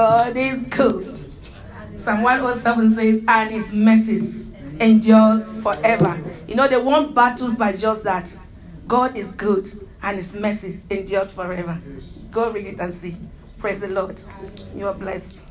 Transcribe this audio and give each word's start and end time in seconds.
God 0.00 0.34
is 0.34 0.62
good. 0.62 1.04
Psalm 2.00 2.22
107 2.22 2.88
says, 2.88 3.22
and 3.28 3.50
his 3.50 3.70
mercies 3.70 4.50
endures 4.80 5.52
forever. 5.62 6.18
You 6.48 6.54
know, 6.54 6.66
they 6.66 6.78
won 6.78 7.12
battles 7.12 7.54
by 7.54 7.76
just 7.76 8.04
that. 8.04 8.34
God 8.88 9.14
is 9.14 9.32
good 9.32 9.68
and 10.02 10.16
his 10.16 10.32
mercies 10.32 10.84
endure 10.88 11.26
forever. 11.26 11.78
Go 12.30 12.50
read 12.50 12.64
it 12.64 12.80
and 12.80 12.90
see. 12.90 13.14
Praise 13.58 13.80
the 13.80 13.88
Lord. 13.88 14.18
You 14.74 14.88
are 14.88 14.94
blessed. 14.94 15.42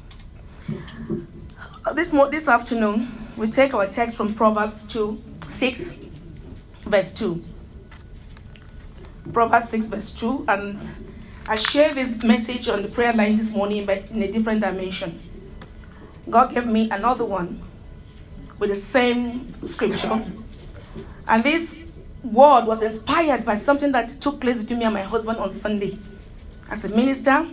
Uh, 1.86 1.94
this, 1.94 2.10
this 2.32 2.48
afternoon, 2.48 3.08
we 3.38 3.52
take 3.52 3.76
our 3.76 3.86
text 3.86 4.18
from 4.18 4.34
Proverbs 4.34 4.84
2, 4.88 5.24
6, 5.48 5.96
verse 6.86 7.14
2. 7.14 7.46
Proverbs 9.32 9.70
6, 9.70 9.86
verse 9.86 10.12
2. 10.12 10.46
And 10.48 10.80
I 11.50 11.56
share 11.56 11.96
this 11.96 12.22
message 12.22 12.70
on 12.70 12.84
the 12.84 12.88
prayer 12.88 13.12
line 13.12 13.36
this 13.36 13.50
morning, 13.50 13.84
but 13.88 14.08
in 14.12 14.22
a 14.22 14.32
different 14.32 14.62
dimension. 14.62 15.20
God 16.30 16.54
gave 16.54 16.68
me 16.68 16.88
another 16.92 17.26
one 17.26 17.64
with 18.60 18.70
the 18.70 18.76
same 18.76 19.52
scripture. 19.66 20.24
And 21.28 21.44
this 21.44 21.76
word 22.24 22.66
was 22.66 22.84
inspired 22.84 23.46
by 23.46 23.56
something 23.56 23.92
that 23.94 24.10
took 24.10 24.40
place 24.40 24.60
between 24.60 24.78
me 24.78 24.86
and 24.86 24.94
my 24.94 25.02
husband 25.02 25.40
on 25.40 25.50
Sunday. 25.50 25.98
As 26.70 26.86
a 26.86 26.90
minister 26.90 27.48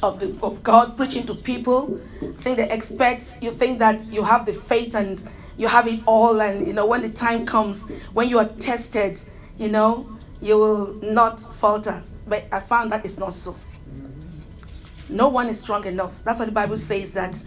of, 0.00 0.20
the, 0.20 0.38
of 0.40 0.62
God, 0.62 0.96
preaching 0.96 1.26
to 1.26 1.34
people, 1.34 2.00
I 2.22 2.40
think 2.40 2.58
they 2.58 2.70
expect, 2.70 3.38
you 3.42 3.50
think 3.50 3.80
that 3.80 4.12
you 4.12 4.22
have 4.22 4.46
the 4.46 4.52
faith 4.52 4.94
and 4.94 5.20
you 5.56 5.66
have 5.66 5.88
it 5.88 5.98
all, 6.06 6.40
and 6.40 6.64
you 6.64 6.72
know, 6.72 6.86
when 6.86 7.02
the 7.02 7.10
time 7.10 7.46
comes, 7.46 7.82
when 8.12 8.28
you 8.28 8.38
are 8.38 8.48
tested, 8.60 9.20
you 9.58 9.70
know, 9.70 10.08
you 10.40 10.56
will 10.56 10.94
not 11.02 11.40
falter. 11.58 12.00
But 12.32 12.46
I 12.50 12.60
found 12.60 12.90
that 12.92 13.04
it's 13.04 13.18
not 13.18 13.34
so. 13.34 13.54
No 15.10 15.28
one 15.28 15.48
is 15.50 15.60
strong 15.60 15.84
enough. 15.84 16.12
That's 16.24 16.38
what 16.38 16.46
the 16.46 16.52
Bible 16.52 16.78
says 16.78 17.10
that 17.10 17.42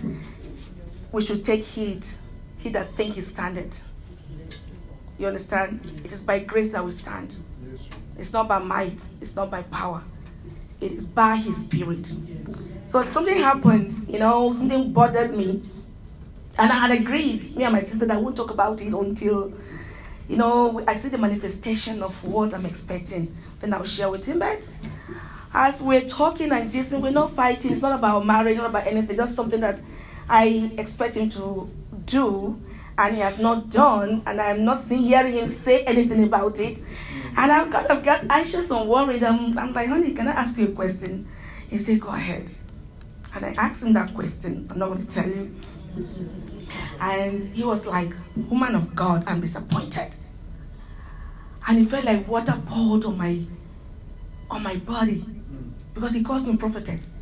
we 1.11 1.25
should 1.25 1.43
take 1.43 1.63
heed, 1.63 2.05
he 2.59 2.69
that 2.69 2.93
think 2.95 3.15
he 3.15 3.21
standeth. 3.21 3.83
You 5.17 5.25
understand? 5.25 6.03
It 6.05 6.11
is 6.11 6.21
by 6.21 6.37
grace 6.37 6.69
that 6.69 6.85
we 6.85 6.91
stand. 6.91 7.39
It's 8.19 8.31
not 8.31 8.47
by 8.47 8.59
might, 8.59 9.07
it's 9.21 9.35
not 9.35 9.49
by 9.49 9.63
power. 9.63 10.03
It 10.79 10.91
is 10.91 11.07
by 11.07 11.37
his 11.37 11.57
spirit. 11.57 12.13
So 12.85 13.03
something 13.07 13.37
happened, 13.37 13.91
you 14.07 14.19
know, 14.19 14.53
something 14.53 14.93
bothered 14.93 15.35
me. 15.35 15.63
And 16.59 16.71
I 16.71 16.75
had 16.75 16.91
agreed, 16.91 17.55
me 17.55 17.63
and 17.63 17.73
my 17.73 17.79
sister, 17.79 18.05
that 18.05 18.15
I 18.15 18.19
won't 18.19 18.35
talk 18.35 18.51
about 18.51 18.79
it 18.81 18.93
until, 18.93 19.51
you 20.27 20.37
know, 20.37 20.83
I 20.87 20.93
see 20.93 21.09
the 21.09 21.17
manifestation 21.17 22.01
of 22.03 22.13
what 22.23 22.53
I'm 22.53 22.65
expecting. 22.65 23.35
Then 23.59 23.73
I'll 23.73 23.83
share 23.83 24.09
with 24.09 24.25
him. 24.25 24.39
But 24.39 24.71
as 25.53 25.81
we're 25.81 26.01
talking 26.01 26.51
and 26.51 26.71
just 26.71 26.91
we're 26.91 27.11
not 27.11 27.33
fighting. 27.33 27.71
It's 27.71 27.81
not 27.81 27.97
about 27.97 28.25
marriage, 28.25 28.57
not 28.57 28.69
about 28.69 28.87
anything. 28.87 29.15
Just 29.15 29.35
something 29.35 29.61
that 29.61 29.79
I 30.27 30.71
expect 30.77 31.15
him 31.15 31.29
to 31.31 31.69
do 32.05 32.61
and 32.97 33.13
he 33.13 33.21
has 33.21 33.39
not 33.39 33.69
done, 33.69 34.21
and 34.25 34.39
I'm 34.39 34.63
not 34.63 34.79
seeing, 34.79 35.01
hearing 35.01 35.33
him 35.33 35.49
say 35.49 35.83
anything 35.83 36.23
about 36.23 36.59
it. 36.59 36.81
And 37.35 37.51
I've 37.51 37.69
got, 37.69 37.91
I've 37.91 38.03
got 38.03 38.23
anxious 38.29 38.71
and 38.71 38.87
worried. 38.87 39.21
I'm, 39.21 39.57
I'm 39.57 39.73
like, 39.73 39.89
honey, 39.89 40.13
can 40.13 40.29
I 40.29 40.31
ask 40.31 40.57
you 40.57 40.65
a 40.65 40.71
question? 40.71 41.27
He 41.67 41.77
said, 41.77 41.99
go 41.99 42.09
ahead. 42.09 42.49
And 43.33 43.45
I 43.45 43.49
asked 43.57 43.83
him 43.83 43.91
that 43.93 44.13
question. 44.13 44.67
I'm 44.71 44.79
not 44.79 44.93
going 44.93 45.05
to 45.05 45.13
tell 45.13 45.27
you. 45.27 45.53
And 46.99 47.45
he 47.55 47.63
was 47.63 47.85
like, 47.85 48.13
woman 48.35 48.75
of 48.75 48.95
God, 48.95 49.23
I'm 49.27 49.41
disappointed. 49.41 50.15
And 51.67 51.79
it 51.79 51.89
felt 51.89 52.05
like 52.05 52.27
water 52.27 52.61
poured 52.67 53.05
on 53.05 53.17
my 53.17 53.41
on 54.49 54.63
my 54.63 54.75
body. 54.77 55.25
Because 55.93 56.13
he 56.13 56.23
calls 56.23 56.45
me 56.45 56.57
prophetess. 56.57 57.17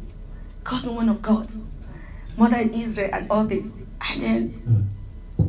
Calls 0.63 0.83
me 0.83 0.89
woman 0.89 1.09
of 1.09 1.21
God. 1.21 1.51
Mother 2.37 2.57
in 2.57 2.73
Israel 2.73 3.09
and 3.13 3.29
all 3.31 3.45
this. 3.45 3.81
And 4.09 4.23
then 4.23 4.89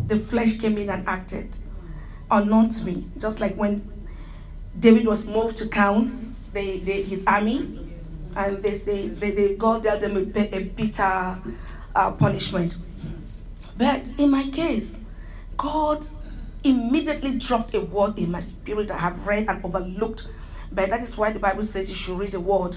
the 0.07 0.21
flesh 0.21 0.59
came 0.59 0.79
in 0.79 0.91
and 0.91 1.07
acted 1.09 1.57
unknown 2.31 2.69
to 2.69 2.85
me. 2.85 3.07
Just 3.19 3.41
like 3.41 3.55
when 3.57 3.91
David 4.79 5.07
was 5.07 5.27
moved 5.27 5.57
to 5.59 5.69
count 5.69 6.11
his 6.55 7.25
army, 7.27 7.91
and 8.37 8.63
they, 8.63 8.79
they, 8.79 9.09
they, 9.09 9.31
they 9.31 9.55
God 9.57 9.83
dealt 9.83 10.01
them 10.01 10.17
a, 10.17 10.57
a 10.57 10.65
bitter 10.65 11.39
uh, 11.95 12.13
punishment. 12.13 12.77
But 13.77 14.13
in 14.19 14.31
my 14.31 14.49
case, 14.51 15.01
God 15.57 16.07
immediately 16.63 17.39
dropped 17.39 17.75
a 17.75 17.81
word 17.81 18.19
in 18.19 18.31
my 18.31 18.41
spirit 18.41 18.91
I 18.91 18.99
have 18.99 19.27
read 19.27 19.49
and 19.49 19.65
overlooked. 19.65 20.29
But 20.73 20.91
that 20.91 21.03
is 21.03 21.17
why 21.17 21.33
the 21.33 21.39
Bible 21.39 21.65
says 21.65 21.91
you 21.91 21.97
should 21.97 22.19
read 22.19 22.33
the 22.33 22.41
word. 22.41 22.77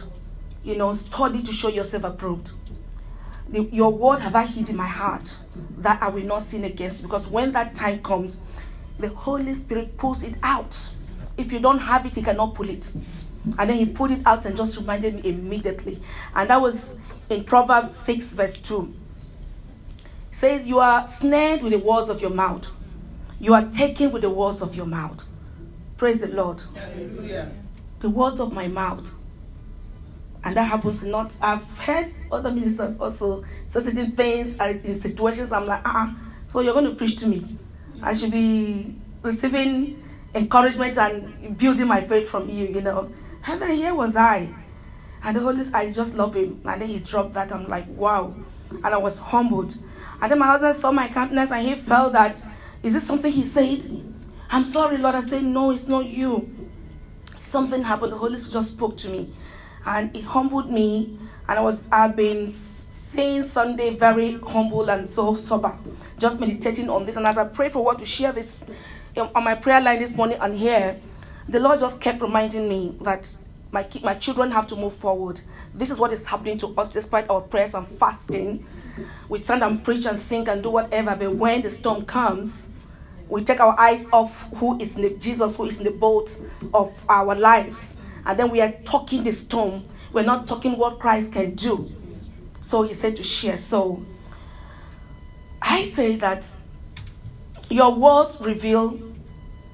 You 0.63 0.75
know, 0.75 0.93
study 0.93 1.41
to 1.43 1.51
show 1.51 1.69
yourself 1.69 2.03
approved. 2.03 2.51
The, 3.49 3.63
your 3.71 3.91
word 3.93 4.19
have 4.19 4.35
I 4.35 4.45
hid 4.45 4.69
in 4.69 4.75
my 4.75 4.87
heart 4.87 5.33
that 5.77 6.01
I 6.01 6.09
will 6.09 6.23
not 6.23 6.41
sin 6.41 6.65
against. 6.65 7.01
Because 7.01 7.27
when 7.27 7.51
that 7.53 7.75
time 7.75 8.01
comes, 8.03 8.41
the 8.99 9.09
Holy 9.09 9.53
Spirit 9.53 9.97
pulls 9.97 10.23
it 10.23 10.35
out. 10.43 10.77
If 11.37 11.53
you 11.53 11.59
don't 11.59 11.79
have 11.79 12.05
it, 12.05 12.15
He 12.15 12.21
cannot 12.21 12.55
pull 12.55 12.69
it. 12.69 12.91
And 13.57 13.69
then 13.69 13.77
He 13.77 13.85
pulled 13.85 14.11
it 14.11 14.21
out 14.25 14.45
and 14.45 14.57
just 14.57 14.75
reminded 14.77 15.23
me 15.23 15.29
immediately. 15.29 16.01
And 16.35 16.49
that 16.49 16.59
was 16.59 16.97
in 17.29 17.43
Proverbs 17.45 17.95
6, 17.95 18.33
verse 18.33 18.57
2. 18.57 18.93
Says, 20.31 20.67
You 20.67 20.79
are 20.79 21.07
snared 21.07 21.61
with 21.61 21.73
the 21.73 21.79
words 21.79 22.09
of 22.09 22.21
your 22.21 22.31
mouth, 22.31 22.67
you 23.39 23.53
are 23.53 23.65
taken 23.69 24.11
with 24.11 24.23
the 24.23 24.29
words 24.29 24.61
of 24.61 24.75
your 24.75 24.85
mouth. 24.85 25.25
Praise 25.97 26.19
the 26.19 26.27
Lord. 26.27 26.61
Hallelujah. 26.75 27.51
The 27.99 28.09
words 28.09 28.39
of 28.39 28.53
my 28.53 28.67
mouth. 28.67 29.13
And 30.43 30.55
that 30.55 30.63
happens 30.63 31.03
not. 31.03 31.35
I've 31.41 31.67
heard 31.79 32.13
other 32.31 32.51
ministers 32.51 32.99
also 32.99 33.43
say 33.67 33.81
certain 33.81 34.11
things 34.11 34.55
in 34.59 34.99
situations. 34.99 35.51
I'm 35.51 35.65
like, 35.65 35.81
ah, 35.85 36.07
uh-uh. 36.07 36.13
so 36.47 36.61
you're 36.61 36.73
going 36.73 36.85
to 36.85 36.95
preach 36.95 37.17
to 37.17 37.27
me. 37.27 37.57
I 38.01 38.13
should 38.13 38.31
be 38.31 38.95
receiving 39.23 40.03
encouragement 40.35 40.97
and 40.97 41.57
building 41.57 41.87
my 41.87 42.01
faith 42.01 42.29
from 42.29 42.49
you, 42.49 42.67
you 42.67 42.81
know. 42.81 43.11
And 43.45 43.61
then 43.61 43.71
here 43.71 43.95
was 43.95 44.15
I. 44.15 44.49
And 45.23 45.35
the 45.35 45.41
Holy 45.41 45.63
Spirit, 45.63 45.87
I 45.87 45.91
just 45.91 46.15
love 46.15 46.35
him. 46.35 46.61
And 46.65 46.81
then 46.81 46.89
he 46.89 46.99
dropped 46.99 47.33
that. 47.33 47.51
I'm 47.51 47.67
like, 47.67 47.87
wow. 47.89 48.35
And 48.69 48.85
I 48.85 48.97
was 48.97 49.17
humbled. 49.17 49.75
And 50.21 50.31
then 50.31 50.39
my 50.39 50.47
husband 50.47 50.75
saw 50.75 50.91
my 50.91 51.07
countenance 51.07 51.51
and 51.51 51.65
he 51.65 51.75
felt 51.75 52.13
that, 52.13 52.43
is 52.83 52.93
this 52.93 53.05
something 53.05 53.31
he 53.31 53.43
said? 53.43 54.03
I'm 54.49 54.65
sorry, 54.65 54.97
Lord. 54.97 55.15
I 55.15 55.21
said, 55.21 55.43
no, 55.43 55.71
it's 55.71 55.87
not 55.87 56.05
you. 56.05 56.49
Something 57.37 57.83
happened. 57.83 58.13
The 58.13 58.17
Holy 58.17 58.37
Spirit 58.37 58.53
just 58.53 58.69
spoke 58.71 58.97
to 58.97 59.09
me 59.09 59.29
and 59.85 60.15
it 60.15 60.23
humbled 60.23 60.71
me. 60.71 61.17
And 61.47 61.57
I 61.57 61.61
was 61.61 61.83
I've 61.91 62.15
been 62.15 62.49
saying 62.49 63.43
Sunday 63.43 63.95
very 63.95 64.37
humble 64.39 64.89
and 64.89 65.09
so 65.09 65.35
sober, 65.35 65.77
just 66.19 66.39
meditating 66.39 66.89
on 66.89 67.05
this. 67.05 67.15
And 67.15 67.25
as 67.25 67.37
I 67.37 67.45
pray 67.45 67.69
for 67.69 67.83
what 67.83 67.99
to 67.99 68.05
share 68.05 68.33
this 68.33 68.57
um, 69.15 69.29
on 69.33 69.43
my 69.43 69.55
prayer 69.55 69.79
line 69.79 69.99
this 69.99 70.13
morning 70.13 70.37
and 70.41 70.53
here, 70.55 70.99
the 71.47 71.59
Lord 71.59 71.79
just 71.79 72.01
kept 72.01 72.21
reminding 72.21 72.67
me 72.67 72.97
that 73.01 73.33
my 73.71 73.87
my 74.03 74.13
children 74.13 74.51
have 74.51 74.67
to 74.67 74.75
move 74.75 74.93
forward. 74.93 75.39
This 75.73 75.89
is 75.89 75.97
what 75.97 76.11
is 76.11 76.25
happening 76.25 76.57
to 76.59 76.67
us 76.77 76.89
despite 76.89 77.29
our 77.29 77.41
prayers 77.41 77.73
and 77.73 77.87
fasting. 77.97 78.65
We 79.29 79.39
stand 79.39 79.63
and 79.63 79.83
preach 79.83 80.05
and 80.05 80.17
sing 80.17 80.47
and 80.47 80.63
do 80.63 80.69
whatever, 80.69 81.15
but 81.15 81.35
when 81.35 81.61
the 81.61 81.69
storm 81.69 82.05
comes, 82.05 82.67
we 83.29 83.43
take 83.43 83.59
our 83.59 83.77
eyes 83.79 84.07
off 84.13 84.33
who 84.55 84.79
is 84.79 84.93
the, 84.95 85.09
Jesus, 85.11 85.57
who 85.57 85.65
is 85.65 85.79
in 85.79 85.83
the 85.83 85.91
boat 85.91 86.39
of 86.73 86.93
our 87.09 87.35
lives 87.35 87.97
and 88.27 88.37
then 88.37 88.49
we 88.49 88.59
are 88.59 88.73
talking 88.83 89.23
the 89.23 89.31
storm. 89.31 89.85
We're 90.11 90.25
not 90.25 90.47
talking 90.47 90.77
what 90.77 90.99
Christ 90.99 91.31
can 91.31 91.55
do. 91.55 91.89
So 92.59 92.81
he 92.81 92.93
said 92.93 93.15
to 93.15 93.23
share. 93.23 93.57
So 93.57 94.05
I 95.61 95.85
say 95.85 96.17
that 96.17 96.49
your 97.69 97.95
words 97.95 98.37
reveal 98.41 98.99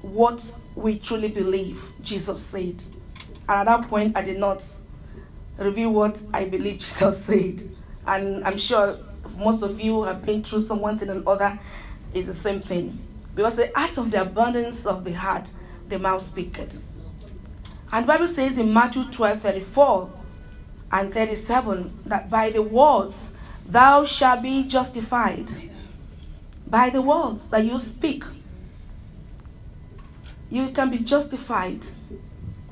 what 0.02 0.48
we 0.76 1.00
truly 1.00 1.28
believe, 1.28 1.82
Jesus 2.00 2.40
said. 2.40 2.84
And 3.48 3.50
at 3.50 3.64
that 3.64 3.88
point, 3.88 4.16
I 4.16 4.22
did 4.22 4.38
not 4.38 4.64
reveal 5.58 5.92
what 5.92 6.24
I 6.32 6.44
believe 6.44 6.74
Jesus 6.78 7.24
said. 7.24 7.60
And 8.06 8.44
I'm 8.44 8.58
sure 8.58 9.00
most 9.36 9.62
of 9.62 9.80
you 9.80 10.02
have 10.02 10.24
been 10.24 10.42
through 10.42 10.60
some 10.60 10.80
one 10.80 10.98
thing 10.98 11.08
and 11.08 11.26
other 11.26 11.58
is 12.12 12.26
the 12.26 12.34
same 12.34 12.60
thing. 12.60 12.98
Because 13.34 13.56
the 13.56 13.76
out 13.78 13.98
of 13.98 14.10
the 14.10 14.22
abundance 14.22 14.86
of 14.86 15.04
the 15.04 15.12
heart, 15.12 15.50
the 15.88 15.98
mouth 15.98 16.22
speaketh. 16.22 16.82
And 17.92 18.06
Bible 18.06 18.26
says 18.26 18.58
in 18.58 18.72
Matthew 18.72 19.04
12 19.10 19.40
34 19.40 20.12
and 20.92 21.12
37 21.12 22.00
that 22.06 22.30
by 22.30 22.50
the 22.50 22.62
words 22.62 23.34
thou 23.66 24.04
shalt 24.04 24.42
be 24.42 24.64
justified. 24.64 25.50
By 26.66 26.90
the 26.90 27.02
words 27.02 27.50
that 27.50 27.64
you 27.64 27.78
speak, 27.78 28.24
you 30.50 30.70
can 30.70 30.90
be 30.90 30.98
justified 30.98 31.86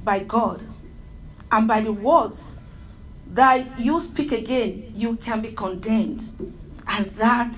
by 0.04 0.20
God. 0.20 0.62
And 1.50 1.68
by 1.68 1.80
the 1.80 1.92
words 1.92 2.61
that 3.32 3.78
you 3.78 4.00
speak 4.00 4.32
again, 4.32 4.92
you 4.94 5.16
can 5.16 5.40
be 5.40 5.52
condemned. 5.52 6.28
And 6.86 7.06
that 7.12 7.56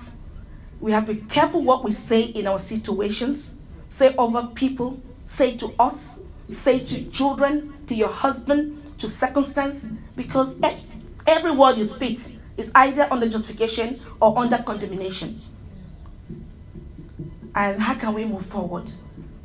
we 0.81 0.93
have 0.93 1.07
to 1.07 1.15
be 1.15 1.21
careful 1.23 1.63
what 1.63 1.85
we 1.85 1.93
say 1.93 2.23
in 2.23 2.47
our 2.47 2.59
situations, 2.59 3.55
say 3.89 4.15
over 4.17 4.49
people, 4.55 5.01
say 5.25 5.57
to 5.57 5.73
us, 5.79 6.21
say 6.49 6.79
to 6.81 7.05
children, 7.11 7.75
to 7.87 7.95
your 7.95 8.09
husband, 8.09 8.81
to 8.99 9.09
circumstance, 9.09 9.89
because 10.17 10.55
every 11.27 11.51
word 11.51 11.77
you 11.77 11.85
speak 11.85 12.21
is 12.57 12.71
either 12.75 13.09
under 13.11 13.29
justification 13.29 14.01
or 14.21 14.39
under 14.39 14.59
condemnation. 14.59 15.41
And 17.57 17.81
how 17.81 17.95
can 17.95 18.15
we 18.15 18.25
move 18.25 18.45
forward? 18.47 18.91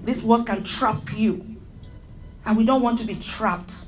These 0.04 0.24
words 0.24 0.44
can 0.44 0.64
trap 0.64 1.18
you. 1.18 1.46
And 2.46 2.58
we 2.58 2.64
don't 2.66 2.82
want 2.82 2.98
to 3.00 3.06
be 3.06 3.16
trapped. 3.16 3.86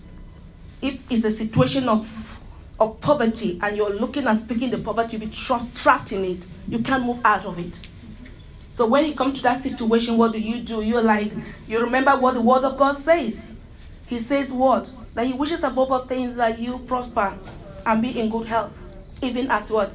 If 0.82 1.00
it's 1.12 1.24
a 1.24 1.32
situation 1.32 1.88
of, 1.90 2.08
of 2.82 3.00
poverty 3.00 3.60
and 3.62 3.78
you're 3.78 3.92
looking 3.92 4.26
and 4.26 4.36
speaking 4.36 4.72
the 4.72 4.78
poverty, 4.80 5.16
you'll 5.16 5.28
be 5.28 5.32
tra- 5.32 5.66
trapped 5.76 6.12
in 6.12 6.26
it. 6.26 6.48
You 6.68 6.80
can't 6.80 7.06
move 7.06 7.20
out 7.24 7.46
of 7.46 7.60
it. 7.60 7.80
So 8.70 8.88
when 8.88 9.06
you 9.06 9.14
come 9.14 9.34
to 9.34 9.42
that 9.44 9.62
situation, 9.62 10.18
what 10.18 10.32
do 10.32 10.40
you 10.40 10.62
do? 10.62 10.82
You're 10.82 11.04
like, 11.04 11.32
you 11.68 11.80
remember 11.80 12.18
what 12.18 12.34
the 12.34 12.42
word 12.42 12.64
of 12.64 12.78
God 12.78 12.94
says. 12.94 13.56
He 14.08 14.18
says 14.18 14.52
what? 14.52 14.92
That 15.14 15.28
he 15.28 15.34
wishes 15.34 15.62
above 15.62 15.92
all 15.92 16.06
things 16.06 16.36
that 16.38 16.58
you 16.58 16.80
prosper 16.80 17.38
and 17.86 18.02
be 18.02 18.20
in 18.20 18.32
good 18.32 18.48
health. 18.48 18.74
Even 19.22 19.52
as 19.52 19.70
what? 19.70 19.94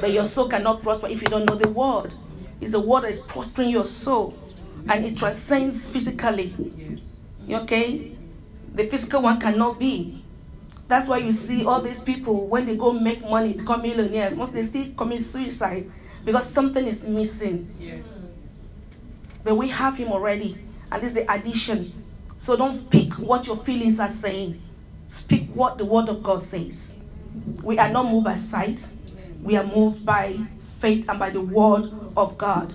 But 0.00 0.12
your 0.12 0.26
soul 0.26 0.48
cannot 0.48 0.82
prosper 0.82 1.08
if 1.08 1.20
you 1.20 1.28
don't 1.28 1.44
know 1.44 1.56
the 1.56 1.68
word. 1.68 2.14
It's 2.62 2.72
the 2.72 2.80
word 2.80 3.02
that 3.02 3.10
is 3.10 3.20
prospering 3.20 3.68
your 3.68 3.84
soul. 3.84 4.34
And 4.88 5.04
it 5.04 5.18
transcends 5.18 5.90
physically. 5.90 6.54
Okay? 7.50 8.16
The 8.74 8.86
physical 8.86 9.20
one 9.20 9.38
cannot 9.38 9.78
be. 9.78 10.22
That's 10.88 11.08
why 11.08 11.18
you 11.18 11.32
see 11.32 11.64
all 11.64 11.80
these 11.80 11.98
people, 11.98 12.46
when 12.46 12.66
they 12.66 12.76
go 12.76 12.92
make 12.92 13.20
money, 13.22 13.52
become 13.52 13.82
millionaires, 13.82 14.36
most 14.36 14.52
they 14.52 14.62
still 14.62 14.86
commit 14.96 15.22
suicide 15.22 15.90
because 16.24 16.48
something 16.48 16.86
is 16.86 17.02
missing. 17.02 17.72
Yeah. 17.78 17.98
But 19.42 19.56
we 19.56 19.68
have 19.68 19.96
him 19.96 20.08
already, 20.08 20.58
and 20.92 21.02
this 21.02 21.10
is 21.10 21.14
the 21.14 21.32
addition. 21.32 21.92
So 22.38 22.56
don't 22.56 22.74
speak 22.74 23.12
what 23.14 23.46
your 23.46 23.56
feelings 23.56 23.98
are 23.98 24.08
saying. 24.08 24.60
Speak 25.08 25.48
what 25.54 25.78
the 25.78 25.84
word 25.84 26.08
of 26.08 26.22
God 26.22 26.42
says. 26.42 26.96
We 27.62 27.78
are 27.78 27.88
not 27.88 28.10
moved 28.10 28.24
by 28.24 28.36
sight, 28.36 28.86
we 29.42 29.56
are 29.56 29.64
moved 29.64 30.04
by 30.04 30.38
faith 30.80 31.08
and 31.08 31.18
by 31.18 31.30
the 31.30 31.40
word 31.40 31.90
of 32.16 32.38
God. 32.38 32.72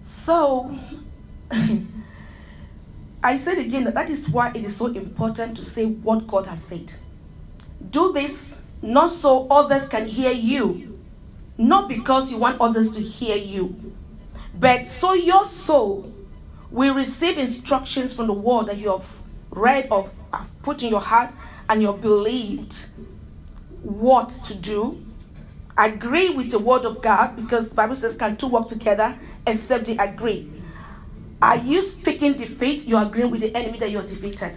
So, 0.00 0.76
I 3.22 3.36
said 3.36 3.58
again 3.58 3.84
that 3.84 3.94
that 3.94 4.10
is 4.10 4.28
why 4.28 4.50
it 4.50 4.64
is 4.64 4.76
so 4.76 4.86
important 4.86 5.56
to 5.56 5.64
say 5.64 5.86
what 5.86 6.26
God 6.26 6.46
has 6.46 6.62
said. 6.62 6.92
Do 7.90 8.12
this 8.12 8.60
not 8.80 9.12
so 9.12 9.48
others 9.48 9.88
can 9.88 10.06
hear 10.06 10.30
you, 10.30 10.98
not 11.56 11.88
because 11.88 12.30
you 12.30 12.36
want 12.36 12.60
others 12.60 12.94
to 12.94 13.00
hear 13.00 13.36
you, 13.36 13.74
but 14.58 14.86
so 14.86 15.14
your 15.14 15.44
soul 15.44 16.12
will 16.70 16.94
receive 16.94 17.38
instructions 17.38 18.14
from 18.14 18.28
the 18.28 18.32
word 18.32 18.66
that 18.66 18.78
you 18.78 18.90
have 18.90 19.06
read 19.50 19.88
or 19.90 20.10
have 20.32 20.46
put 20.62 20.82
in 20.82 20.90
your 20.90 21.00
heart 21.00 21.32
and 21.68 21.80
you 21.82 21.88
have 21.88 22.00
believed 22.00 22.86
what 23.82 24.28
to 24.28 24.54
do. 24.54 25.04
Agree 25.76 26.30
with 26.30 26.50
the 26.50 26.58
word 26.58 26.84
of 26.84 27.00
God 27.02 27.36
because 27.36 27.68
the 27.68 27.74
Bible 27.74 27.94
says, 27.94 28.16
Can 28.16 28.36
two 28.36 28.48
work 28.48 28.68
together 28.68 29.18
except 29.46 29.86
they 29.86 29.96
agree? 29.96 30.50
Are 31.40 31.56
you 31.56 31.82
speaking 31.82 32.32
defeat? 32.34 32.84
You're 32.86 33.02
agreeing 33.02 33.30
with 33.30 33.42
the 33.42 33.56
enemy 33.56 33.78
that 33.78 33.90
you're 33.90 34.02
defeated. 34.02 34.56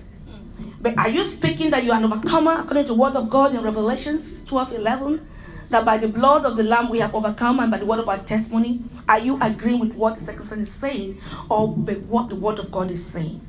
But 0.81 0.97
are 0.97 1.09
you 1.09 1.23
speaking 1.25 1.69
that 1.69 1.83
you 1.83 1.91
are 1.91 1.97
an 1.99 2.05
overcomer 2.05 2.53
according 2.53 2.85
to 2.85 2.87
the 2.89 2.95
word 2.95 3.15
of 3.15 3.29
God 3.29 3.53
in 3.53 3.61
Revelations 3.61 4.43
12 4.45 4.73
11? 4.73 5.27
That 5.69 5.85
by 5.85 5.97
the 5.97 6.07
blood 6.07 6.43
of 6.45 6.57
the 6.57 6.63
Lamb 6.63 6.89
we 6.89 6.99
have 6.99 7.13
overcome 7.13 7.59
and 7.59 7.69
by 7.69 7.77
the 7.77 7.85
word 7.85 7.99
of 7.99 8.09
our 8.09 8.17
testimony? 8.17 8.83
Are 9.07 9.19
you 9.19 9.37
agreeing 9.41 9.79
with 9.79 9.93
what 9.93 10.15
the 10.15 10.21
son 10.21 10.59
is 10.59 10.71
saying 10.71 11.21
or 11.49 11.67
what 11.67 12.29
the 12.29 12.35
word 12.35 12.57
of 12.57 12.71
God 12.71 12.89
is 12.89 13.05
saying? 13.05 13.39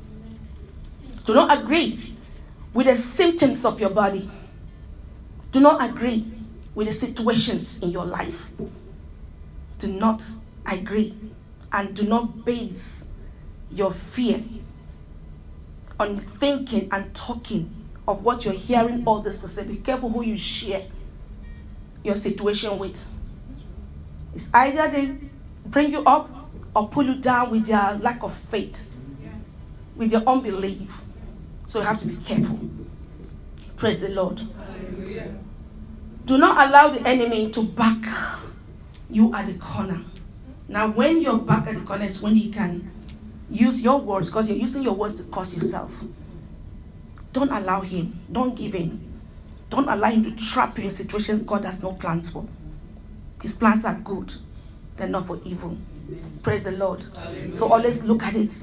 Do 1.25 1.33
not 1.33 1.57
agree 1.57 2.15
with 2.73 2.85
the 2.85 2.95
symptoms 2.95 3.65
of 3.65 3.79
your 3.79 3.89
body. 3.89 4.29
Do 5.51 5.59
not 5.59 5.83
agree 5.83 6.27
with 6.75 6.87
the 6.87 6.93
situations 6.93 7.81
in 7.81 7.89
your 7.89 8.05
life. 8.05 8.47
Do 9.79 9.87
not 9.87 10.23
agree 10.65 11.15
and 11.71 11.95
do 11.95 12.03
not 12.03 12.45
base 12.45 13.07
your 13.73 13.91
fear 13.91 14.43
on 15.99 16.17
thinking 16.17 16.89
and 16.91 17.13
talking 17.15 17.73
of 18.07 18.23
what 18.23 18.45
you're 18.45 18.53
hearing 18.53 19.03
all 19.05 19.19
this 19.19 19.41
to 19.41 19.47
say. 19.47 19.63
Be 19.63 19.77
careful 19.77 20.09
who 20.09 20.23
you 20.23 20.37
share 20.37 20.85
your 22.03 22.15
situation 22.15 22.77
with. 22.77 23.03
It's 24.35 24.49
either 24.53 24.89
they 24.89 25.15
bring 25.65 25.91
you 25.91 26.03
up 26.03 26.49
or 26.75 26.87
pull 26.87 27.05
you 27.05 27.15
down 27.15 27.51
with 27.51 27.65
their 27.65 27.99
lack 28.01 28.23
of 28.23 28.33
faith, 28.51 28.85
with 29.95 30.11
your 30.11 30.23
unbelief. 30.27 30.89
So 31.67 31.79
you 31.79 31.85
have 31.85 31.99
to 32.01 32.07
be 32.07 32.17
careful. 32.17 32.59
Praise 33.77 34.01
the 34.01 34.09
Lord. 34.09 34.41
Do 36.25 36.37
not 36.37 36.67
allow 36.67 36.89
the 36.89 37.05
enemy 37.07 37.51
to 37.51 37.63
back 37.63 38.41
you 39.09 39.33
at 39.35 39.45
the 39.45 39.53
corner. 39.55 40.01
Now, 40.67 40.87
when 40.87 41.21
you're 41.21 41.37
back 41.37 41.67
at 41.67 41.75
the 41.75 41.81
corner 41.81 42.05
is 42.05 42.21
when 42.21 42.35
he 42.35 42.51
can 42.51 42.89
use 43.49 43.81
your 43.81 43.99
words 43.99 44.29
because 44.29 44.49
you're 44.49 44.57
using 44.57 44.83
your 44.83 44.93
words 44.93 45.15
to 45.15 45.23
curse 45.23 45.55
yourself. 45.55 45.91
Don't 47.31 47.51
allow 47.51 47.81
him. 47.81 48.19
Don't 48.31 48.55
give 48.55 48.75
in. 48.75 49.13
Don't 49.73 49.89
allow 49.89 50.11
him 50.11 50.23
to 50.23 50.31
trap 50.35 50.77
you 50.77 50.83
in 50.83 50.91
situations 50.91 51.41
God 51.41 51.65
has 51.65 51.81
no 51.81 51.93
plans 51.93 52.29
for. 52.29 52.45
His 53.41 53.55
plans 53.55 53.85
are 53.85 53.95
good, 53.95 54.31
they're 54.97 55.07
not 55.07 55.25
for 55.25 55.39
evil. 55.43 55.75
Praise 56.43 56.65
the 56.65 56.73
Lord. 56.73 57.03
Hallelujah. 57.15 57.53
So 57.53 57.71
always 57.71 58.03
look 58.03 58.21
at 58.21 58.35
it. 58.35 58.55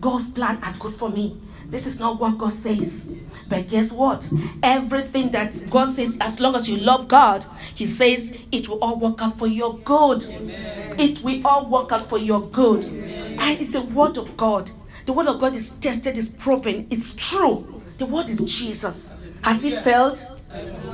God's 0.00 0.30
plan 0.30 0.62
are 0.62 0.74
good 0.78 0.94
for 0.94 1.10
me. 1.10 1.36
This 1.72 1.86
is 1.86 1.98
not 1.98 2.20
what 2.20 2.36
God 2.36 2.52
says. 2.52 3.08
But 3.48 3.66
guess 3.68 3.90
what? 3.90 4.28
Everything 4.62 5.30
that 5.30 5.70
God 5.70 5.88
says, 5.88 6.14
as 6.20 6.38
long 6.38 6.54
as 6.54 6.68
you 6.68 6.76
love 6.76 7.08
God, 7.08 7.46
He 7.74 7.86
says 7.86 8.30
it 8.52 8.68
will 8.68 8.78
all 8.80 8.98
work 8.98 9.22
out 9.22 9.38
for 9.38 9.46
your 9.46 9.78
good. 9.78 10.22
Amen. 10.24 11.00
It 11.00 11.22
will 11.24 11.40
all 11.46 11.66
work 11.70 11.90
out 11.90 12.02
for 12.02 12.18
your 12.18 12.42
good. 12.48 12.84
Amen. 12.84 13.38
And 13.40 13.58
it's 13.58 13.70
the 13.70 13.80
word 13.80 14.18
of 14.18 14.36
God. 14.36 14.70
The 15.06 15.14
word 15.14 15.28
of 15.28 15.40
God 15.40 15.54
is 15.54 15.70
tested, 15.80 16.18
is 16.18 16.28
proven, 16.28 16.86
it's 16.90 17.14
true. 17.14 17.82
The 17.96 18.04
word 18.04 18.28
is 18.28 18.40
Jesus. 18.40 19.14
Has 19.40 19.62
He 19.62 19.74
failed? 19.76 20.18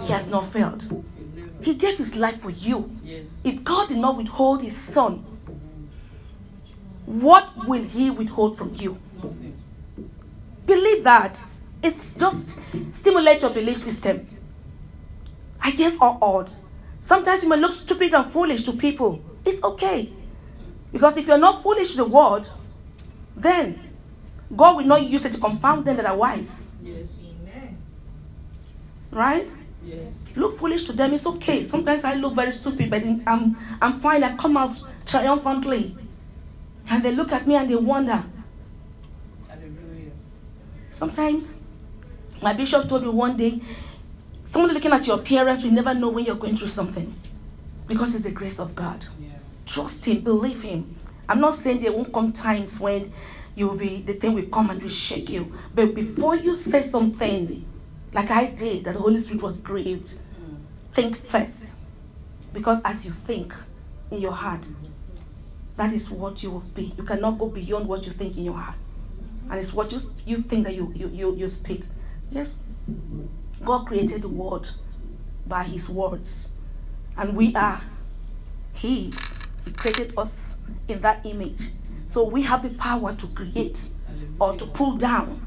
He 0.06 0.12
has 0.12 0.28
not 0.28 0.46
failed. 0.52 0.84
He 1.60 1.74
gave 1.74 1.98
His 1.98 2.14
life 2.14 2.40
for 2.40 2.50
you. 2.50 2.88
If 3.42 3.64
God 3.64 3.88
did 3.88 3.98
not 3.98 4.16
withhold 4.16 4.62
His 4.62 4.76
Son, 4.76 5.24
what 7.04 7.66
will 7.66 7.82
He 7.82 8.10
withhold 8.10 8.56
from 8.56 8.72
you? 8.76 8.96
Believe 10.68 11.02
that. 11.04 11.42
It's 11.82 12.14
just 12.14 12.60
stimulate 12.90 13.40
your 13.40 13.50
belief 13.50 13.78
system. 13.78 14.28
I 15.60 15.70
guess 15.70 15.96
or 16.00 16.18
odd. 16.20 16.50
Sometimes 17.00 17.42
you 17.42 17.48
may 17.48 17.56
look 17.56 17.72
stupid 17.72 18.12
and 18.12 18.30
foolish 18.30 18.64
to 18.64 18.72
people. 18.72 19.24
It's 19.46 19.64
okay. 19.64 20.12
Because 20.92 21.16
if 21.16 21.26
you're 21.26 21.38
not 21.38 21.62
foolish 21.62 21.92
to 21.92 21.96
the 21.96 22.04
world, 22.04 22.52
then 23.34 23.80
God 24.54 24.76
will 24.76 24.84
not 24.84 25.02
use 25.02 25.24
it 25.24 25.32
to 25.32 25.38
confound 25.38 25.86
them 25.86 25.96
that 25.96 26.04
are 26.04 26.16
wise. 26.16 26.70
Right? 29.10 29.50
Yes. 29.82 30.12
Look 30.36 30.58
foolish 30.58 30.84
to 30.84 30.92
them, 30.92 31.14
it's 31.14 31.24
okay. 31.24 31.64
Sometimes 31.64 32.04
I 32.04 32.14
look 32.14 32.34
very 32.34 32.52
stupid, 32.52 32.90
but 32.90 33.02
I'm, 33.26 33.56
I'm 33.80 34.00
fine. 34.00 34.22
I 34.22 34.36
come 34.36 34.58
out 34.58 34.78
triumphantly. 35.06 35.96
And 36.90 37.02
they 37.02 37.12
look 37.12 37.32
at 37.32 37.46
me 37.46 37.54
and 37.54 37.70
they 37.70 37.76
wonder, 37.76 38.22
Sometimes, 40.98 41.54
my 42.42 42.52
bishop 42.52 42.88
told 42.88 43.02
me 43.04 43.08
one 43.08 43.36
day, 43.36 43.60
someone 44.42 44.74
looking 44.74 44.90
at 44.90 45.06
your 45.06 45.20
appearance 45.20 45.62
will 45.62 45.70
never 45.70 45.94
know 45.94 46.08
when 46.08 46.24
you're 46.24 46.34
going 46.34 46.56
through 46.56 46.66
something 46.66 47.14
because 47.86 48.16
it's 48.16 48.24
the 48.24 48.32
grace 48.32 48.58
of 48.58 48.74
God. 48.74 49.06
Yeah. 49.20 49.28
Trust 49.64 50.04
Him, 50.04 50.22
believe 50.22 50.60
Him. 50.60 50.96
I'm 51.28 51.38
not 51.38 51.54
saying 51.54 51.82
there 51.82 51.92
won't 51.92 52.12
come 52.12 52.32
times 52.32 52.80
when 52.80 53.12
you 53.54 53.68
will 53.68 53.76
be, 53.76 54.02
the 54.02 54.14
thing 54.14 54.34
will 54.34 54.46
come 54.46 54.70
and 54.70 54.82
will 54.82 54.88
shake 54.88 55.30
you. 55.30 55.54
But 55.72 55.94
before 55.94 56.34
you 56.34 56.52
say 56.52 56.82
something, 56.82 57.64
like 58.12 58.32
I 58.32 58.46
did, 58.46 58.82
that 58.82 58.94
the 58.94 59.00
Holy 59.00 59.20
Spirit 59.20 59.40
was 59.40 59.60
grieved, 59.60 60.16
mm. 60.16 60.56
think 60.94 61.16
first. 61.16 61.74
Because 62.52 62.82
as 62.84 63.06
you 63.06 63.12
think 63.12 63.54
in 64.10 64.20
your 64.20 64.32
heart, 64.32 64.66
that 65.76 65.92
is 65.92 66.10
what 66.10 66.42
you 66.42 66.50
will 66.50 66.66
be. 66.74 66.92
You 66.98 67.04
cannot 67.04 67.38
go 67.38 67.46
beyond 67.46 67.86
what 67.86 68.04
you 68.04 68.10
think 68.10 68.36
in 68.36 68.46
your 68.46 68.54
heart 68.54 68.74
and 69.50 69.58
it's 69.58 69.72
what 69.72 69.90
you, 69.92 70.00
you 70.26 70.38
think 70.42 70.64
that 70.66 70.74
you, 70.74 70.92
you, 70.94 71.08
you, 71.08 71.36
you 71.36 71.48
speak. 71.48 71.82
Yes, 72.30 72.58
God 73.64 73.86
created 73.86 74.22
the 74.22 74.28
world 74.28 74.74
by 75.46 75.64
His 75.64 75.88
words, 75.88 76.52
and 77.16 77.36
we 77.36 77.54
are 77.54 77.80
His. 78.74 79.36
He 79.64 79.72
created 79.72 80.14
us 80.16 80.56
in 80.88 81.00
that 81.00 81.24
image. 81.26 81.70
So 82.06 82.24
we 82.24 82.42
have 82.42 82.62
the 82.62 82.70
power 82.70 83.14
to 83.14 83.26
create 83.28 83.88
or 84.40 84.56
to 84.56 84.66
pull 84.66 84.96
down 84.96 85.46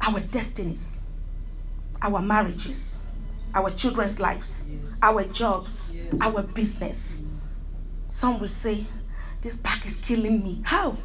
our 0.00 0.20
destinies, 0.20 1.02
our 2.02 2.22
marriages, 2.22 3.00
our 3.54 3.70
children's 3.70 4.20
lives, 4.20 4.68
our 5.02 5.24
jobs, 5.24 5.96
our 6.20 6.42
business. 6.42 7.22
Some 8.10 8.40
will 8.40 8.48
say, 8.48 8.86
This 9.40 9.56
back 9.56 9.84
is 9.86 9.96
killing 9.96 10.42
me. 10.42 10.60
How? 10.64 10.96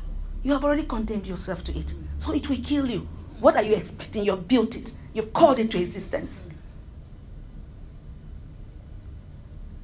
You 0.45 0.51
have 0.51 0.63
already 0.63 0.83
condemned 0.83 1.25
yourself 1.25 1.63
to 1.63 1.75
it. 1.75 1.95
So 2.19 2.31
it 2.31 2.47
will 2.47 2.59
kill 2.63 2.87
you. 2.87 3.07
What 3.39 3.55
are 3.55 3.63
you 3.63 3.73
expecting? 3.73 4.23
You 4.23 4.31
have 4.35 4.47
built 4.47 4.75
it. 4.75 4.95
You've 5.11 5.33
called 5.33 5.57
it 5.57 5.71
to 5.71 5.79
existence. 5.79 6.45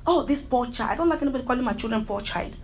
Oh, 0.06 0.22
this 0.22 0.44
poor 0.44 0.68
child. 0.68 0.92
I 0.92 0.96
don't 0.96 1.10
like 1.10 1.24
anybody 1.24 1.46
calling 1.46 1.64
my 1.64 1.74
children 1.74 2.06
poor 2.06 2.22
child. 2.22 2.56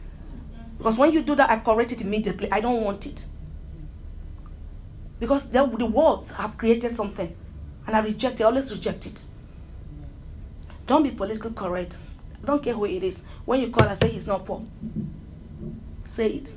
Because 0.77 0.95
when 0.99 1.11
you 1.11 1.23
do 1.23 1.33
that, 1.37 1.49
I 1.49 1.57
correct 1.57 1.91
it 1.91 2.01
immediately. 2.01 2.51
I 2.51 2.59
don't 2.59 2.83
want 2.83 3.07
it. 3.07 3.25
Because 5.19 5.49
the, 5.49 5.65
the 5.65 5.87
words 5.87 6.29
have 6.29 6.55
created 6.55 6.91
something. 6.91 7.35
And 7.87 7.95
I 7.95 8.01
reject 8.01 8.39
it. 8.39 8.43
I 8.43 8.45
always 8.45 8.71
reject 8.71 9.07
it. 9.07 9.25
Don't 10.85 11.01
be 11.01 11.09
politically 11.09 11.55
correct. 11.55 11.97
I 12.43 12.45
don't 12.45 12.61
care 12.61 12.75
who 12.75 12.85
it 12.85 13.01
is. 13.01 13.23
When 13.45 13.59
you 13.59 13.71
call 13.71 13.89
I 13.89 13.95
say 13.95 14.09
he's 14.09 14.27
not 14.27 14.45
poor, 14.45 14.63
say 16.03 16.27
it. 16.27 16.53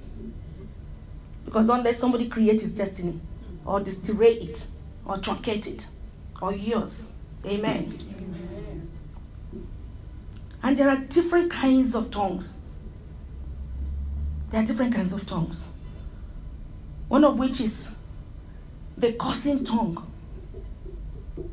Because 1.44 1.68
unless 1.68 1.98
somebody 1.98 2.28
creates 2.28 2.62
his 2.62 2.72
destiny, 2.72 3.18
or 3.64 3.80
destroy 3.80 4.38
it, 4.40 4.66
or 5.04 5.16
truncate 5.16 5.66
it, 5.66 5.88
or 6.40 6.52
yours, 6.52 7.10
amen. 7.44 7.98
amen. 8.12 8.90
And 10.62 10.76
there 10.76 10.88
are 10.88 10.96
different 10.96 11.50
kinds 11.50 11.94
of 11.94 12.10
tongues. 12.10 12.58
There 14.50 14.62
are 14.62 14.66
different 14.66 14.94
kinds 14.94 15.12
of 15.12 15.26
tongues. 15.26 15.66
One 17.08 17.24
of 17.24 17.38
which 17.38 17.60
is 17.60 17.92
the 18.96 19.12
cursing 19.14 19.64
tongue. 19.64 20.06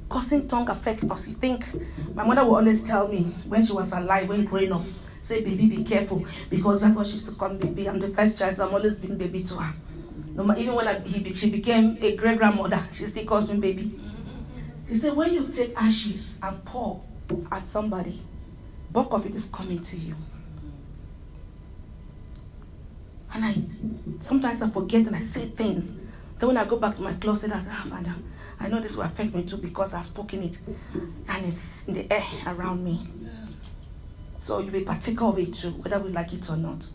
Cursing 0.09 0.47
tongue 0.47 0.69
affects 0.69 1.03
us. 1.09 1.27
You 1.27 1.35
think 1.35 1.65
my 2.13 2.25
mother 2.25 2.43
would 2.43 2.57
always 2.57 2.83
tell 2.83 3.07
me 3.07 3.23
when 3.47 3.65
she 3.65 3.71
was 3.71 3.91
alive, 3.91 4.27
when 4.27 4.45
growing 4.45 4.71
up, 4.71 4.81
say, 5.21 5.41
baby, 5.43 5.67
be 5.67 5.83
careful, 5.83 6.25
because 6.49 6.81
that's 6.81 6.95
what 6.95 7.07
she 7.07 7.13
used 7.13 7.29
to 7.29 7.35
call 7.35 7.49
baby. 7.49 7.87
I'm 7.87 7.99
the 7.99 8.09
first 8.09 8.37
child, 8.37 8.55
so 8.55 8.67
I'm 8.67 8.73
always 8.73 8.99
being 8.99 9.17
baby 9.17 9.43
to 9.43 9.55
her. 9.55 9.73
No, 10.33 10.55
even 10.55 10.75
when 10.75 10.87
I, 10.87 10.99
he, 10.99 11.33
she 11.33 11.49
became 11.49 11.97
a 12.01 12.15
great 12.15 12.37
grandmother, 12.37 12.87
she 12.91 13.05
still 13.05 13.25
calls 13.25 13.51
me 13.51 13.57
baby. 13.59 13.99
He 14.87 14.95
said, 14.97 15.15
when 15.15 15.33
you 15.33 15.47
take 15.47 15.73
ashes 15.75 16.39
and 16.41 16.63
pour 16.63 17.03
at 17.51 17.67
somebody, 17.67 18.21
bulk 18.91 19.13
of 19.13 19.25
it 19.25 19.35
is 19.35 19.47
coming 19.47 19.81
to 19.81 19.97
you. 19.97 20.15
And 23.33 23.45
I 23.45 23.55
sometimes 24.21 24.61
I 24.61 24.69
forget 24.69 25.05
and 25.07 25.15
I 25.15 25.19
say 25.19 25.47
things. 25.47 25.91
Then 26.39 26.47
when 26.47 26.57
I 26.57 26.65
go 26.65 26.77
back 26.77 26.95
to 26.95 27.01
my 27.01 27.13
closet, 27.13 27.51
I 27.51 27.59
say, 27.59 27.71
ah, 27.73 27.85
Father, 27.89 28.15
I 28.59 28.67
know 28.67 28.79
this 28.79 28.95
will 28.95 29.03
affect 29.03 29.33
me 29.33 29.43
too 29.43 29.57
because 29.57 29.93
I've 29.93 30.05
spoken 30.05 30.43
it 30.43 30.59
and 31.27 31.45
it's 31.45 31.87
in 31.87 31.95
the 31.95 32.13
air 32.13 32.23
around 32.45 32.83
me. 32.83 33.07
So 34.37 34.59
you 34.59 34.71
be 34.71 34.81
partaker 34.81 35.25
of 35.25 35.39
it 35.39 35.53
too, 35.53 35.71
whether 35.71 35.99
we 35.99 36.09
like 36.09 36.33
it 36.33 36.49
or 36.49 36.57
not. 36.57 36.85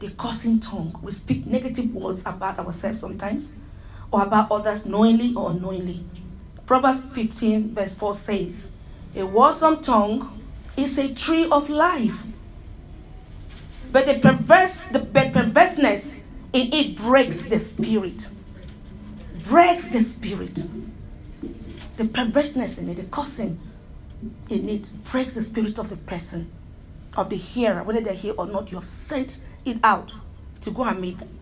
The 0.00 0.10
cursing 0.10 0.60
tongue. 0.60 0.98
We 1.02 1.12
speak 1.12 1.46
negative 1.46 1.94
words 1.94 2.22
about 2.26 2.58
ourselves 2.58 3.00
sometimes 3.00 3.54
or 4.10 4.22
about 4.22 4.50
others 4.50 4.84
knowingly 4.84 5.34
or 5.34 5.50
unknowingly. 5.50 6.04
Proverbs 6.66 7.00
15, 7.14 7.74
verse 7.74 7.94
4 7.94 8.14
says, 8.14 8.70
A 9.14 9.26
wholesome 9.26 9.82
tongue 9.82 10.42
is 10.76 10.98
a 10.98 11.14
tree 11.14 11.48
of 11.50 11.70
life 11.70 12.18
but 13.96 14.04
the 14.04 14.18
perverse, 14.18 14.84
the 14.88 15.00
perverseness 15.00 16.20
in 16.52 16.70
it 16.72 16.96
breaks 16.96 17.48
the 17.48 17.58
spirit. 17.58 18.28
Breaks 19.44 19.88
the 19.88 20.00
spirit. 20.00 20.66
The 21.96 22.04
perverseness 22.04 22.76
in 22.76 22.90
it, 22.90 22.96
the 22.98 23.04
cursing 23.04 23.58
in 24.48 24.68
it, 24.68 24.90
breaks 25.04 25.34
the 25.34 25.42
spirit 25.42 25.78
of 25.78 25.88
the 25.88 25.96
person, 25.96 26.50
of 27.16 27.30
the 27.30 27.36
hearer, 27.36 27.82
whether 27.82 28.00
they're 28.00 28.14
here 28.14 28.34
or 28.36 28.46
not. 28.46 28.70
You 28.70 28.78
have 28.78 28.86
sent 28.86 29.40
it 29.64 29.78
out 29.82 30.12
to 30.60 30.70
go 30.70 30.84
and 30.84 31.02
them. 31.18 31.38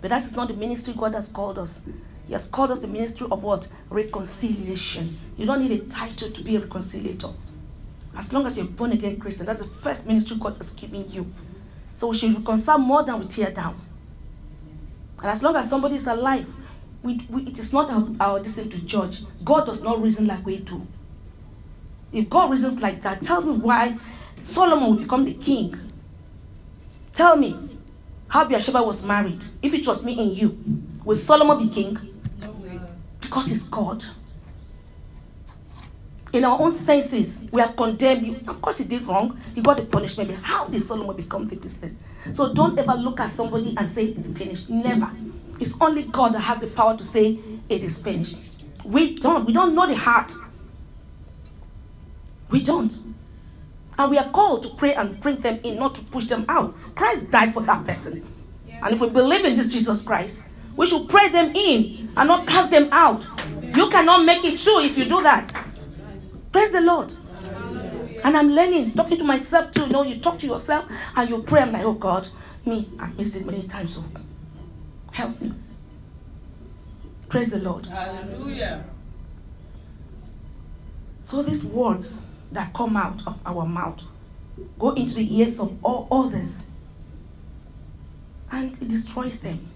But 0.00 0.10
that 0.10 0.22
is 0.22 0.36
not 0.36 0.48
the 0.48 0.54
ministry 0.54 0.94
God 0.96 1.14
has 1.14 1.28
called 1.28 1.58
us. 1.58 1.80
He 2.26 2.32
has 2.32 2.46
called 2.46 2.70
us 2.70 2.80
the 2.80 2.88
ministry 2.88 3.26
of 3.30 3.42
what? 3.42 3.68
Reconciliation. 3.88 5.18
You 5.36 5.46
don't 5.46 5.60
need 5.60 5.80
a 5.80 5.84
title 5.86 6.30
to 6.30 6.42
be 6.42 6.56
a 6.56 6.60
reconciliator. 6.60 7.32
As 8.16 8.32
long 8.32 8.46
as 8.46 8.56
you're 8.56 8.66
born 8.66 8.92
again 8.92 9.18
Christian, 9.18 9.46
that's 9.46 9.60
the 9.60 9.66
first 9.66 10.06
ministry 10.06 10.36
God 10.40 10.56
has 10.56 10.72
given 10.72 11.10
you. 11.10 11.32
So 11.94 12.08
we 12.08 12.16
should 12.16 12.34
reconcile 12.34 12.78
more 12.78 13.02
than 13.02 13.20
we 13.20 13.26
tear 13.26 13.50
down. 13.50 13.80
And 15.18 15.26
as 15.26 15.42
long 15.42 15.56
as 15.56 15.68
somebody 15.68 15.96
is 15.96 16.06
alive, 16.06 16.46
we, 17.02 17.20
we, 17.30 17.42
it 17.42 17.58
is 17.58 17.72
not 17.72 17.90
our, 17.90 18.08
our 18.20 18.40
decision 18.40 18.70
to 18.70 18.78
judge. 18.80 19.22
God 19.44 19.66
does 19.66 19.82
not 19.82 20.02
reason 20.02 20.26
like 20.26 20.44
we 20.44 20.58
do. 20.58 20.86
If 22.12 22.28
God 22.30 22.50
reasons 22.50 22.80
like 22.80 23.02
that, 23.02 23.22
tell 23.22 23.42
me 23.42 23.52
why 23.52 23.98
Solomon 24.40 24.90
will 24.90 25.02
become 25.02 25.24
the 25.24 25.34
king. 25.34 25.78
Tell 27.12 27.36
me 27.36 27.56
how 28.28 28.44
Bathsheba 28.48 28.82
was 28.82 29.02
married. 29.02 29.44
If 29.62 29.74
it 29.74 29.86
was 29.86 30.02
me 30.02 30.18
and 30.18 30.36
you, 30.36 30.58
will 31.04 31.16
Solomon 31.16 31.66
be 31.66 31.72
king? 31.72 31.98
Because 33.20 33.48
he's 33.48 33.62
God 33.64 34.04
in 36.36 36.44
our 36.44 36.60
own 36.60 36.72
senses, 36.72 37.44
we 37.50 37.60
have 37.60 37.76
condemned 37.76 38.26
you. 38.26 38.40
Of 38.48 38.60
course, 38.60 38.78
he 38.78 38.84
did 38.84 39.04
wrong. 39.06 39.38
He 39.54 39.60
got 39.60 39.76
the 39.78 39.84
punishment. 39.84 40.30
But 40.30 40.38
how 40.42 40.66
did 40.66 40.82
Solomon 40.82 41.16
become 41.16 41.48
the 41.48 41.56
distant? 41.56 41.98
So 42.32 42.52
don't 42.52 42.78
ever 42.78 42.94
look 42.94 43.20
at 43.20 43.30
somebody 43.30 43.74
and 43.76 43.90
say 43.90 44.06
it's 44.06 44.30
finished. 44.30 44.68
Never. 44.68 45.10
It's 45.60 45.72
only 45.80 46.04
God 46.04 46.34
that 46.34 46.40
has 46.40 46.60
the 46.60 46.66
power 46.68 46.96
to 46.96 47.04
say 47.04 47.38
it 47.68 47.82
is 47.82 47.98
finished. 47.98 48.38
We 48.84 49.16
don't. 49.16 49.46
We 49.46 49.52
don't 49.52 49.74
know 49.74 49.86
the 49.86 49.96
heart. 49.96 50.32
We 52.50 52.62
don't. 52.62 52.96
And 53.98 54.10
we 54.10 54.18
are 54.18 54.28
called 54.30 54.62
to 54.64 54.68
pray 54.70 54.94
and 54.94 55.18
bring 55.20 55.36
them 55.36 55.58
in, 55.62 55.76
not 55.76 55.94
to 55.96 56.02
push 56.04 56.26
them 56.26 56.44
out. 56.48 56.74
Christ 56.94 57.30
died 57.30 57.54
for 57.54 57.62
that 57.62 57.86
person. 57.86 58.26
And 58.82 58.94
if 58.94 59.00
we 59.00 59.08
believe 59.08 59.44
in 59.44 59.54
this 59.54 59.72
Jesus 59.72 60.02
Christ, 60.02 60.46
we 60.76 60.86
should 60.86 61.08
pray 61.08 61.28
them 61.28 61.54
in 61.56 62.10
and 62.16 62.28
not 62.28 62.46
cast 62.46 62.70
them 62.70 62.88
out. 62.92 63.26
You 63.74 63.88
cannot 63.88 64.24
make 64.24 64.44
it 64.44 64.58
true 64.58 64.80
if 64.80 64.98
you 64.98 65.06
do 65.06 65.22
that. 65.22 65.50
Praise 66.52 66.72
the 66.72 66.82
Lord. 66.82 67.12
And 68.24 68.36
I'm 68.36 68.50
learning, 68.50 68.92
talking 68.92 69.18
to 69.18 69.24
myself 69.24 69.70
too. 69.70 69.82
You 69.82 69.88
know, 69.88 70.02
you 70.02 70.20
talk 70.20 70.38
to 70.40 70.46
yourself 70.46 70.90
and 71.14 71.30
you 71.30 71.42
pray. 71.42 71.62
I'm 71.62 71.72
like, 71.72 71.84
oh 71.84 71.92
God, 71.92 72.28
me, 72.64 72.90
I 72.98 73.08
missed 73.12 73.36
it 73.36 73.46
many 73.46 73.62
times. 73.62 73.94
So 73.94 74.04
help 75.12 75.40
me. 75.40 75.52
Praise 77.28 77.50
the 77.50 77.58
Lord. 77.58 77.86
Hallelujah. 77.86 78.84
So 81.20 81.42
these 81.42 81.64
words 81.64 82.24
that 82.52 82.72
come 82.74 82.96
out 82.96 83.26
of 83.26 83.38
our 83.46 83.66
mouth 83.66 84.02
go 84.78 84.90
into 84.90 85.14
the 85.14 85.38
ears 85.38 85.58
of 85.58 85.76
all 85.84 86.06
others 86.10 86.66
and 88.52 88.80
it 88.80 88.88
destroys 88.88 89.40
them. 89.40 89.66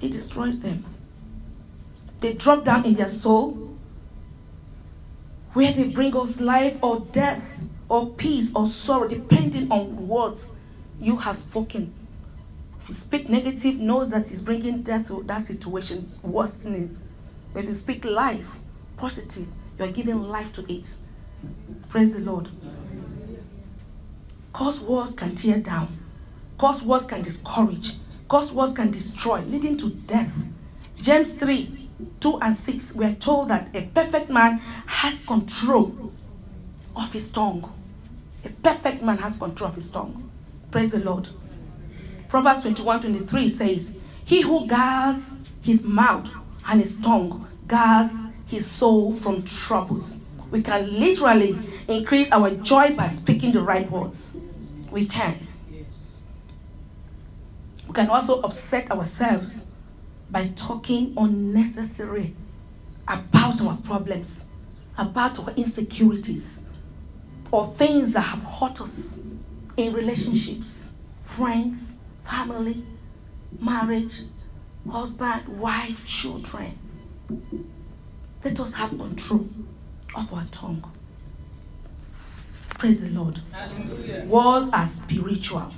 It 0.00 0.12
destroys 0.12 0.60
them. 0.60 0.84
They 2.20 2.32
drop 2.34 2.64
down 2.64 2.84
in 2.86 2.94
their 2.94 3.08
soul 3.08 3.76
where 5.52 5.72
they 5.72 5.88
bring 5.88 6.16
us 6.16 6.40
life 6.40 6.76
or 6.82 7.00
death 7.12 7.42
or 7.88 8.10
peace 8.10 8.50
or 8.54 8.66
sorrow, 8.66 9.08
depending 9.08 9.70
on 9.70 10.08
words 10.08 10.50
you 11.00 11.16
have 11.16 11.36
spoken. 11.36 11.92
If 12.80 12.88
you 12.88 12.94
speak 12.94 13.28
negative, 13.28 13.76
know 13.76 14.04
that 14.04 14.30
it's 14.30 14.40
bringing 14.40 14.82
death 14.82 15.08
to 15.08 15.22
that 15.24 15.42
situation, 15.42 16.10
worsening. 16.22 16.98
If 17.54 17.64
you 17.64 17.74
speak 17.74 18.04
life, 18.04 18.46
positive, 18.96 19.48
you 19.80 19.86
are 19.86 19.92
giving 19.92 20.22
life 20.28 20.52
to 20.52 20.72
it. 20.72 20.94
Praise 21.88 22.12
the 22.12 22.20
Lord. 22.20 22.48
Cause 24.52 24.82
words 24.82 25.14
can 25.14 25.34
tear 25.34 25.58
down. 25.58 25.96
Cause 26.58 26.82
words 26.82 27.06
can 27.06 27.22
discourage. 27.22 27.94
Cause 28.28 28.52
words 28.52 28.74
can 28.74 28.90
destroy, 28.90 29.40
leading 29.40 29.78
to 29.78 29.88
death. 29.90 30.30
James 31.00 31.32
3 31.32 31.88
2 32.20 32.38
and 32.40 32.54
6, 32.54 32.94
we 32.94 33.04
are 33.06 33.14
told 33.14 33.48
that 33.48 33.68
a 33.74 33.82
perfect 33.94 34.28
man 34.30 34.58
has 34.86 35.24
control 35.24 36.12
of 36.94 37.12
his 37.12 37.30
tongue. 37.30 37.70
A 38.44 38.48
perfect 38.48 39.02
man 39.02 39.16
has 39.18 39.38
control 39.38 39.70
of 39.70 39.74
his 39.74 39.90
tongue. 39.90 40.30
Praise 40.70 40.92
the 40.92 40.98
Lord. 40.98 41.28
Proverbs 42.28 42.60
21 42.60 43.00
23 43.00 43.48
says, 43.48 43.96
He 44.24 44.42
who 44.42 44.66
guards 44.66 45.36
his 45.62 45.82
mouth 45.82 46.28
and 46.66 46.80
his 46.80 46.96
tongue 46.98 47.46
guards 47.66 48.14
his 48.50 48.66
soul 48.66 49.14
from 49.14 49.44
troubles. 49.44 50.18
We 50.50 50.60
can 50.60 50.98
literally 50.98 51.56
increase 51.86 52.32
our 52.32 52.50
joy 52.50 52.94
by 52.96 53.06
speaking 53.06 53.52
the 53.52 53.62
right 53.62 53.88
words. 53.88 54.36
We 54.90 55.06
can. 55.06 55.46
We 57.86 57.94
can 57.94 58.10
also 58.10 58.40
upset 58.42 58.90
ourselves 58.90 59.66
by 60.30 60.48
talking 60.56 61.14
unnecessary 61.16 62.34
about 63.06 63.60
our 63.62 63.76
problems, 63.78 64.46
about 64.98 65.38
our 65.38 65.50
insecurities, 65.54 66.64
or 67.52 67.68
things 67.68 68.12
that 68.14 68.22
have 68.22 68.42
hurt 68.42 68.80
us 68.80 69.16
in 69.76 69.92
relationships, 69.92 70.90
friends, 71.22 71.98
family, 72.24 72.84
marriage, 73.60 74.22
husband, 74.88 75.46
wife, 75.48 76.04
children. 76.04 76.76
Let 78.42 78.58
us 78.58 78.72
have 78.74 78.90
control 78.90 79.46
of 80.16 80.32
our 80.32 80.44
tongue. 80.50 80.90
Praise 82.78 83.02
the 83.02 83.10
Lord. 83.10 83.40
Hallelujah. 83.52 84.24
Words 84.24 84.70
are 84.72 84.86
spiritual. 84.86 85.70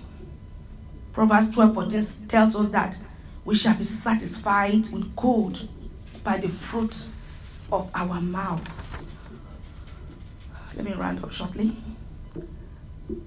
Proverbs 1.12 1.50
12 1.50 1.74
14 1.74 2.28
tells 2.28 2.54
us 2.54 2.70
that 2.70 2.96
we 3.44 3.56
shall 3.56 3.74
be 3.74 3.82
satisfied 3.84 4.88
with 4.90 5.14
gold 5.16 5.68
by 6.22 6.36
the 6.36 6.48
fruit 6.48 7.06
of 7.72 7.90
our 7.94 8.20
mouths. 8.20 8.86
Let 10.76 10.84
me 10.84 10.92
round 10.92 11.24
up 11.24 11.32
shortly. 11.32 11.76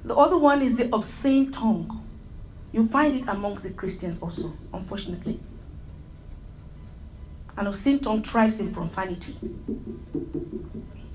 The 0.06 0.16
other 0.16 0.38
one 0.38 0.62
is 0.62 0.78
the 0.78 0.94
obscene 0.96 1.52
tongue. 1.52 2.02
You 2.72 2.88
find 2.88 3.14
it 3.14 3.28
amongst 3.28 3.64
the 3.64 3.72
Christians 3.72 4.22
also, 4.22 4.54
unfortunately. 4.74 5.40
An 7.58 7.68
obscene 7.68 8.00
tongue 8.00 8.22
thrives 8.22 8.60
in 8.60 8.74
profanity. 8.74 9.36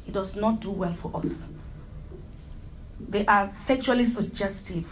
It 0.06 0.12
does 0.12 0.37
not 0.37 0.61
do 0.61 0.70
well 0.70 0.94
for 0.94 1.14
us. 1.14 1.49
They 3.09 3.26
are 3.26 3.47
sexually 3.47 4.04
suggestive. 4.04 4.90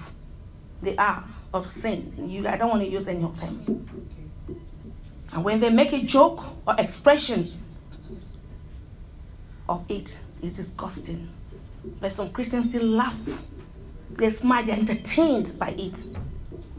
They 0.82 0.96
are 0.96 1.24
obscene. 1.54 2.12
You, 2.28 2.46
I 2.48 2.56
don't 2.56 2.68
want 2.68 2.82
to 2.82 2.88
use 2.88 3.08
any 3.08 3.24
of 3.24 3.40
them. 3.40 3.88
And 5.32 5.44
when 5.44 5.60
they 5.60 5.70
make 5.70 5.92
a 5.92 6.02
joke 6.02 6.44
or 6.66 6.74
expression 6.78 7.52
of 9.68 9.84
it, 9.88 10.20
it's 10.42 10.54
disgusting. 10.54 11.28
But 12.00 12.12
some 12.12 12.30
Christians 12.30 12.66
still 12.66 12.84
laugh. 12.84 13.16
They 14.10 14.30
smile, 14.30 14.64
they're 14.64 14.76
entertained 14.76 15.56
by 15.58 15.70
it. 15.70 16.06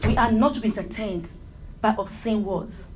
We 0.04 0.16
are 0.16 0.30
not 0.30 0.54
to 0.54 0.60
be 0.60 0.68
entertained 0.68 1.32
by 1.80 1.94
obscene 1.96 2.44
words. 2.44 2.89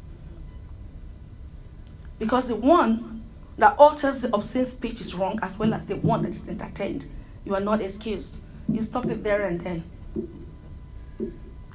Because 2.19 2.49
the 2.49 2.57
one 2.57 3.23
that 3.59 3.77
alters 3.79 4.21
the 4.21 4.35
obscene 4.35 4.65
speech 4.65 5.01
is 5.01 5.15
wrong, 5.15 5.39
as 5.43 5.59
well 5.59 5.75
as 5.75 5.87
the 5.87 5.97
one 5.97 6.23
that 6.23 6.31
is 6.31 6.49
entertained. 6.49 7.09
You 7.45 7.55
are 7.55 7.61
not 7.61 7.81
excused. 7.81 8.41
You 8.69 8.83
stop 8.83 9.07
it 9.07 9.23
there 9.23 9.45
and 9.45 9.61
then. 9.61 9.85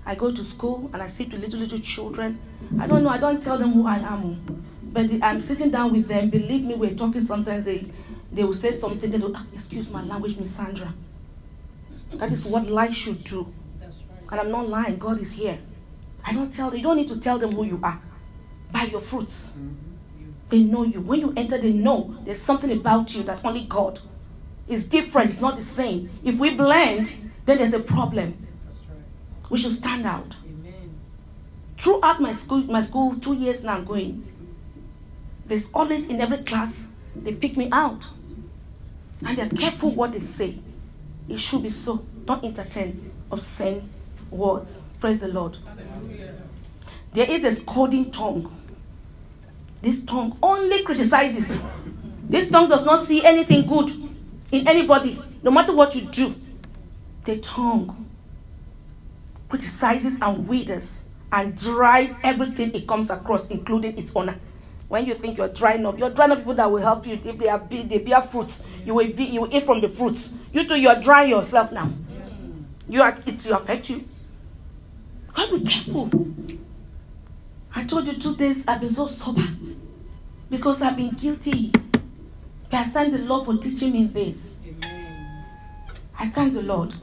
I 0.05 0.15
go 0.15 0.31
to 0.31 0.43
school 0.43 0.89
and 0.93 1.03
I 1.03 1.05
sit 1.05 1.31
with 1.31 1.41
little, 1.41 1.59
little 1.59 1.79
children. 1.79 2.39
I 2.79 2.87
don't 2.87 3.03
know, 3.03 3.09
I 3.09 3.17
don't 3.17 3.41
tell 3.41 3.57
them 3.57 3.73
who 3.73 3.85
I 3.85 3.97
am. 3.97 4.65
But 4.91 5.11
I'm 5.21 5.39
sitting 5.39 5.69
down 5.69 5.91
with 5.93 6.07
them. 6.07 6.29
Believe 6.29 6.63
me, 6.65 6.73
we're 6.73 6.95
talking 6.95 7.23
sometimes. 7.23 7.65
They, 7.65 7.85
they 8.31 8.43
will 8.43 8.53
say 8.53 8.71
something. 8.71 9.11
They 9.11 9.19
will, 9.19 9.35
ah, 9.35 9.45
excuse 9.53 9.89
my 9.89 10.03
language, 10.03 10.37
Miss 10.37 10.55
Sandra. 10.55 10.93
That 12.13 12.31
is 12.31 12.43
what 12.45 12.65
life 12.65 12.93
should 12.93 13.23
do. 13.23 13.53
And 14.31 14.39
I'm 14.39 14.49
not 14.49 14.67
lying. 14.67 14.97
God 14.97 15.19
is 15.19 15.31
here. 15.31 15.59
I 16.25 16.33
don't 16.33 16.51
tell 16.51 16.69
them. 16.69 16.77
You 16.77 16.83
don't 16.83 16.97
need 16.97 17.07
to 17.09 17.19
tell 17.19 17.37
them 17.37 17.51
who 17.51 17.65
you 17.65 17.79
are. 17.83 18.01
By 18.71 18.83
your 18.83 19.01
fruits. 19.01 19.51
They 20.49 20.61
know 20.63 20.83
you. 20.83 21.01
When 21.01 21.19
you 21.19 21.33
enter, 21.37 21.57
they 21.57 21.71
know 21.71 22.15
there's 22.25 22.41
something 22.41 22.71
about 22.71 23.13
you 23.15 23.23
that 23.23 23.45
only 23.45 23.65
God 23.65 23.99
is 24.67 24.85
different. 24.85 25.29
It's 25.29 25.41
not 25.41 25.55
the 25.55 25.61
same. 25.61 26.09
If 26.23 26.39
we 26.39 26.55
blend, 26.55 27.15
then 27.45 27.59
there's 27.59 27.73
a 27.73 27.79
problem. 27.79 28.47
We 29.49 29.57
should 29.57 29.73
stand 29.73 30.05
out. 30.05 30.35
Throughout 31.77 32.19
my 32.19 32.33
school, 32.33 32.63
my 32.63 32.81
school, 32.81 33.15
two 33.15 33.33
years 33.33 33.63
now 33.63 33.81
going, 33.81 34.25
there's 35.45 35.67
always 35.73 36.05
in 36.07 36.19
every 36.19 36.39
class 36.39 36.89
they 37.15 37.33
pick 37.33 37.57
me 37.57 37.69
out, 37.71 38.05
and 39.25 39.37
they're 39.37 39.49
careful 39.49 39.91
what 39.91 40.11
they 40.11 40.19
say. 40.19 40.59
It 41.27 41.39
should 41.39 41.63
be 41.63 41.69
so. 41.69 42.05
Don't 42.25 42.43
entertain 42.43 43.11
obscene 43.31 43.89
words. 44.29 44.83
Praise 44.99 45.21
the 45.21 45.29
Lord. 45.29 45.57
There 47.13 47.29
is 47.29 47.43
a 47.45 47.51
scolding 47.51 48.11
tongue. 48.11 48.55
This 49.81 50.03
tongue 50.03 50.37
only 50.43 50.83
criticizes. 50.83 51.57
This 52.29 52.49
tongue 52.49 52.69
does 52.69 52.85
not 52.85 53.05
see 53.07 53.23
anything 53.25 53.65
good 53.65 53.89
in 54.51 54.67
anybody, 54.67 55.21
no 55.41 55.51
matter 55.51 55.73
what 55.73 55.95
you 55.95 56.01
do. 56.01 56.35
The 57.25 57.39
tongue 57.39 58.09
criticizes 59.47 60.19
and 60.21 60.47
withers 60.47 61.03
and 61.31 61.55
dries 61.57 62.19
everything 62.23 62.73
it 62.73 62.87
comes 62.87 63.09
across, 63.09 63.47
including 63.49 63.97
its 63.97 64.11
owner. 64.15 64.37
When 64.89 65.05
you 65.05 65.13
think 65.13 65.37
you're 65.37 65.49
drying 65.49 65.85
up, 65.85 65.99
you're 65.99 66.09
drying 66.09 66.31
up 66.31 66.39
people 66.39 66.55
that 66.55 66.69
will 66.69 66.81
help 66.81 67.05
you. 67.05 67.19
If 67.23 67.37
they 67.37 67.47
are 67.47 67.59
they 67.69 67.99
bear 67.99 68.21
fruits, 68.21 68.61
you 68.83 68.95
will 68.95 69.07
be 69.11 69.25
you 69.25 69.41
will 69.41 69.55
eat 69.55 69.63
from 69.63 69.81
the 69.81 69.89
fruits. 69.89 70.31
You 70.51 70.67
too, 70.67 70.79
you're 70.79 70.99
drying 70.99 71.29
yourself 71.29 71.71
now. 71.71 71.91
You 72.87 73.01
are 73.03 73.17
it 73.25 73.45
will 73.45 73.53
affect 73.53 73.89
you. 73.89 74.03
Be 75.51 75.63
careful. 75.63 76.09
I 77.75 77.83
told 77.85 78.07
you 78.07 78.13
two 78.13 78.35
days 78.35 78.65
I've 78.67 78.81
been 78.81 78.89
so 78.89 79.07
sober 79.07 79.47
because 80.49 80.81
I've 80.81 80.97
been 80.97 81.11
guilty. 81.11 81.71
But 82.69 82.79
I 82.79 82.83
thank 82.85 83.13
the 83.13 83.19
Lord 83.19 83.45
for 83.45 83.57
teaching 83.57 83.91
me 83.93 84.05
this. 84.05 84.55
I 86.17 86.29
thank 86.29 86.53
the 86.53 86.61
Lord. 86.61 86.93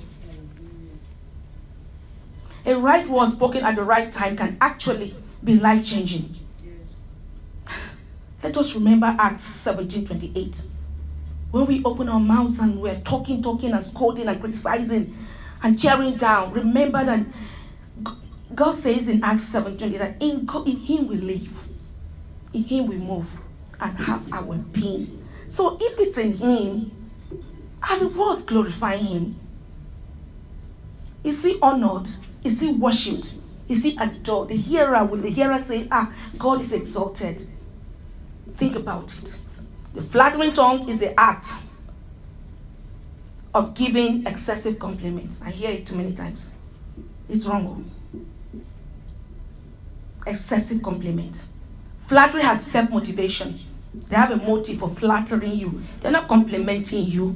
A 2.66 2.74
right 2.74 3.06
word 3.08 3.30
spoken 3.30 3.64
at 3.64 3.76
the 3.76 3.82
right 3.82 4.10
time 4.10 4.36
can 4.36 4.56
actually 4.60 5.14
be 5.42 5.54
life 5.56 5.84
changing. 5.84 6.34
Let 8.42 8.56
us 8.56 8.74
remember 8.74 9.14
Acts 9.18 9.44
17 9.44 10.06
28. 10.06 10.66
When 11.52 11.66
we 11.66 11.82
open 11.84 12.08
our 12.08 12.20
mouths 12.20 12.58
and 12.58 12.80
we're 12.80 13.00
talking, 13.00 13.42
talking, 13.42 13.72
and 13.72 13.82
scolding 13.82 14.28
and 14.28 14.40
criticizing 14.40 15.16
and 15.62 15.78
tearing 15.78 16.16
down, 16.16 16.52
remember 16.52 17.04
that 17.04 17.24
God 18.54 18.72
says 18.72 19.08
in 19.08 19.22
Acts 19.24 19.44
7 19.44 19.78
20 19.78 19.98
that 19.98 20.20
in, 20.20 20.48
in 20.66 20.76
Him 20.76 21.08
we 21.08 21.16
live, 21.16 21.48
in 22.56 22.64
Him 22.64 22.86
we 22.86 22.96
move, 22.96 23.28
and 23.80 23.96
have 23.98 24.32
our 24.32 24.54
being. 24.56 25.22
So 25.48 25.76
if 25.80 25.98
it's 26.00 26.18
in 26.18 26.36
Him, 26.36 26.90
and 27.88 28.02
the 28.02 28.08
words 28.08 28.42
glorify 28.42 28.96
Him, 28.96 29.38
is 31.22 31.44
He 31.44 31.58
honored? 31.60 32.08
Is 32.42 32.60
He 32.60 32.72
worshipped? 32.72 33.34
Is 33.68 33.82
He 33.82 33.96
adored? 33.98 34.48
The 34.48 34.56
hearer, 34.56 35.04
will 35.04 35.20
the 35.20 35.30
hearer 35.30 35.58
say, 35.58 35.86
Ah, 35.90 36.12
God 36.38 36.60
is 36.60 36.72
exalted? 36.72 37.46
Think 38.56 38.76
about 38.76 39.16
it. 39.18 39.34
The 39.94 40.02
flattering 40.02 40.52
tongue 40.52 40.88
is 40.88 40.98
the 40.98 41.18
act 41.20 41.48
of 43.54 43.74
giving 43.74 44.26
excessive 44.26 44.78
compliments. 44.78 45.40
I 45.42 45.50
hear 45.50 45.70
it 45.70 45.86
too 45.86 45.96
many 45.96 46.12
times. 46.12 46.50
It's 47.28 47.44
wrong. 47.44 47.90
Excessive 50.26 50.82
compliments. 50.82 51.48
Flattery 52.06 52.42
has 52.42 52.64
self 52.64 52.90
motivation. 52.90 53.58
They 54.08 54.16
have 54.16 54.30
a 54.30 54.36
motive 54.36 54.78
for 54.78 54.88
flattering 54.90 55.52
you. 55.54 55.82
They're 56.00 56.12
not 56.12 56.28
complimenting 56.28 57.04
you. 57.04 57.34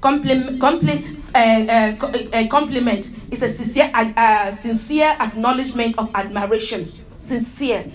Compliment, 0.00 0.60
compliment, 0.60 1.20
uh, 1.34 1.38
uh, 1.38 2.06
uh, 2.32 2.48
compliment 2.48 3.14
is 3.30 3.42
a 3.42 3.48
sincere, 3.48 3.90
uh, 3.94 4.50
sincere 4.52 5.16
acknowledgement 5.20 5.96
of 5.98 6.10
admiration. 6.14 6.90
Sincere. 7.20 7.90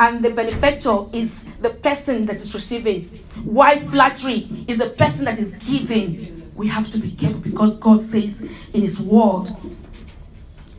And 0.00 0.24
the 0.24 0.30
benefactor 0.30 1.04
is 1.12 1.44
the 1.60 1.70
person 1.70 2.24
that 2.26 2.36
is 2.36 2.54
receiving. 2.54 3.04
Why 3.44 3.78
flattery 3.78 4.48
is 4.66 4.78
the 4.78 4.90
person 4.90 5.26
that 5.26 5.38
is 5.38 5.52
giving. 5.56 6.50
We 6.54 6.66
have 6.68 6.90
to 6.92 6.98
be 6.98 7.12
careful 7.12 7.40
because 7.40 7.78
God 7.78 8.00
says 8.00 8.42
in 8.72 8.80
His 8.82 9.00
Word, 9.00 9.48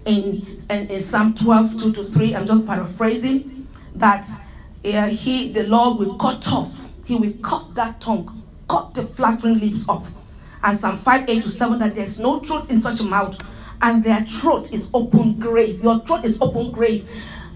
in, 0.06 0.66
in, 0.70 0.88
in 0.88 1.00
Psalm 1.00 1.34
12, 1.36 1.82
2 1.82 1.94
to 1.94 2.04
3, 2.06 2.36
I'm 2.36 2.46
just 2.48 2.66
paraphrasing, 2.66 3.68
that 3.96 4.28
he, 4.84 5.52
the 5.52 5.64
Lord 5.64 6.00
will 6.00 6.16
cut 6.16 6.48
off. 6.52 6.72
He 7.06 7.16
will 7.16 7.34
cut 7.42 7.74
that 7.76 8.00
tongue, 8.00 8.44
cut 8.70 8.94
the 8.94 9.04
flattering 9.04 9.60
lips 9.60 9.88
off. 9.88 10.10
And 10.64 10.78
Psalm 10.78 10.98
5, 10.98 11.30
8 11.30 11.44
to 11.44 11.50
7, 11.50 11.80
that 11.80 11.96
there's 11.96 12.20
no 12.20 12.40
truth 12.40 12.72
in 12.72 12.80
such 12.80 13.00
a 13.00 13.04
mouth, 13.04 13.38
and 13.82 14.04
their 14.04 14.22
throat 14.22 14.72
is 14.72 14.88
open 14.94 15.40
grave. 15.40 15.84
Your 15.84 16.00
throat 16.06 16.24
is 16.24 16.38
open 16.40 16.72
grave. 16.72 17.10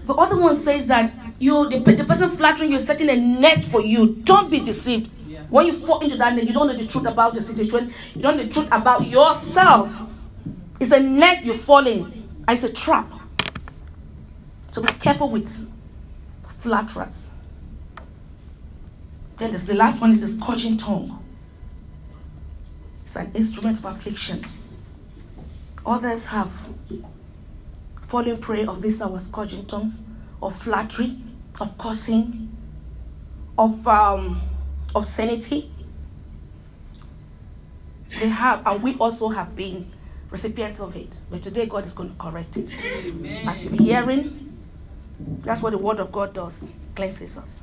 The 0.04 0.14
other 0.14 0.38
one 0.38 0.56
says 0.56 0.86
that 0.88 1.12
you, 1.38 1.68
the, 1.70 1.78
the 1.78 2.04
person 2.04 2.30
flattering 2.30 2.70
you, 2.70 2.78
setting 2.78 3.08
a 3.08 3.16
net 3.16 3.64
for 3.64 3.80
you. 3.80 4.16
Don't 4.24 4.50
be 4.50 4.60
deceived. 4.60 5.10
When 5.50 5.66
you 5.66 5.72
fall 5.72 6.00
into 6.00 6.16
that 6.16 6.34
net, 6.34 6.44
you 6.44 6.52
don't 6.52 6.66
know 6.66 6.76
the 6.76 6.86
truth 6.86 7.06
about 7.06 7.34
the 7.34 7.40
situation. 7.40 7.92
You 8.14 8.22
don't 8.22 8.36
know 8.36 8.44
the 8.44 8.52
truth 8.52 8.68
about 8.70 9.06
yourself. 9.06 9.94
It's 10.80 10.90
a 10.92 11.00
net 11.00 11.44
you 11.44 11.54
fall 11.54 11.86
in, 11.86 12.28
it's 12.48 12.62
a 12.62 12.72
trap. 12.72 13.10
So 14.70 14.82
be 14.82 14.92
careful 14.94 15.30
with 15.30 15.48
flatterers. 16.58 17.30
Then 19.36 19.52
the 19.52 19.74
last 19.74 20.00
one 20.00 20.12
is 20.12 20.20
the 20.20 20.28
scorching 20.28 20.76
tongue. 20.76 21.24
It's 23.02 23.16
an 23.16 23.30
instrument 23.34 23.78
of 23.78 23.84
affliction. 23.84 24.44
Others 25.86 26.24
have 26.26 26.50
fallen 28.08 28.38
prey 28.38 28.66
of 28.66 28.82
this 28.82 29.00
our 29.00 29.18
scourging 29.20 29.64
tongues, 29.66 30.02
of 30.42 30.54
flattery, 30.54 31.16
of 31.60 31.76
cursing, 31.78 32.54
of 33.56 33.86
um, 33.86 34.42
obscenity. 34.94 35.70
They 38.18 38.28
have, 38.28 38.66
and 38.66 38.82
we 38.82 38.96
also 38.96 39.28
have 39.28 39.54
been 39.54 39.90
recipients 40.30 40.80
of 40.80 40.96
it. 40.96 41.20
But 41.30 41.42
today 41.42 41.66
God 41.66 41.86
is 41.86 41.92
going 41.92 42.10
to 42.10 42.16
correct 42.16 42.56
it. 42.56 42.74
Amen. 42.74 43.48
As 43.48 43.64
you're 43.64 43.74
hearing, 43.74 44.47
that's 45.18 45.62
what 45.62 45.70
the 45.70 45.78
word 45.78 46.00
of 46.00 46.12
God 46.12 46.34
does. 46.34 46.64
Cleanses 46.94 47.36
us. 47.36 47.62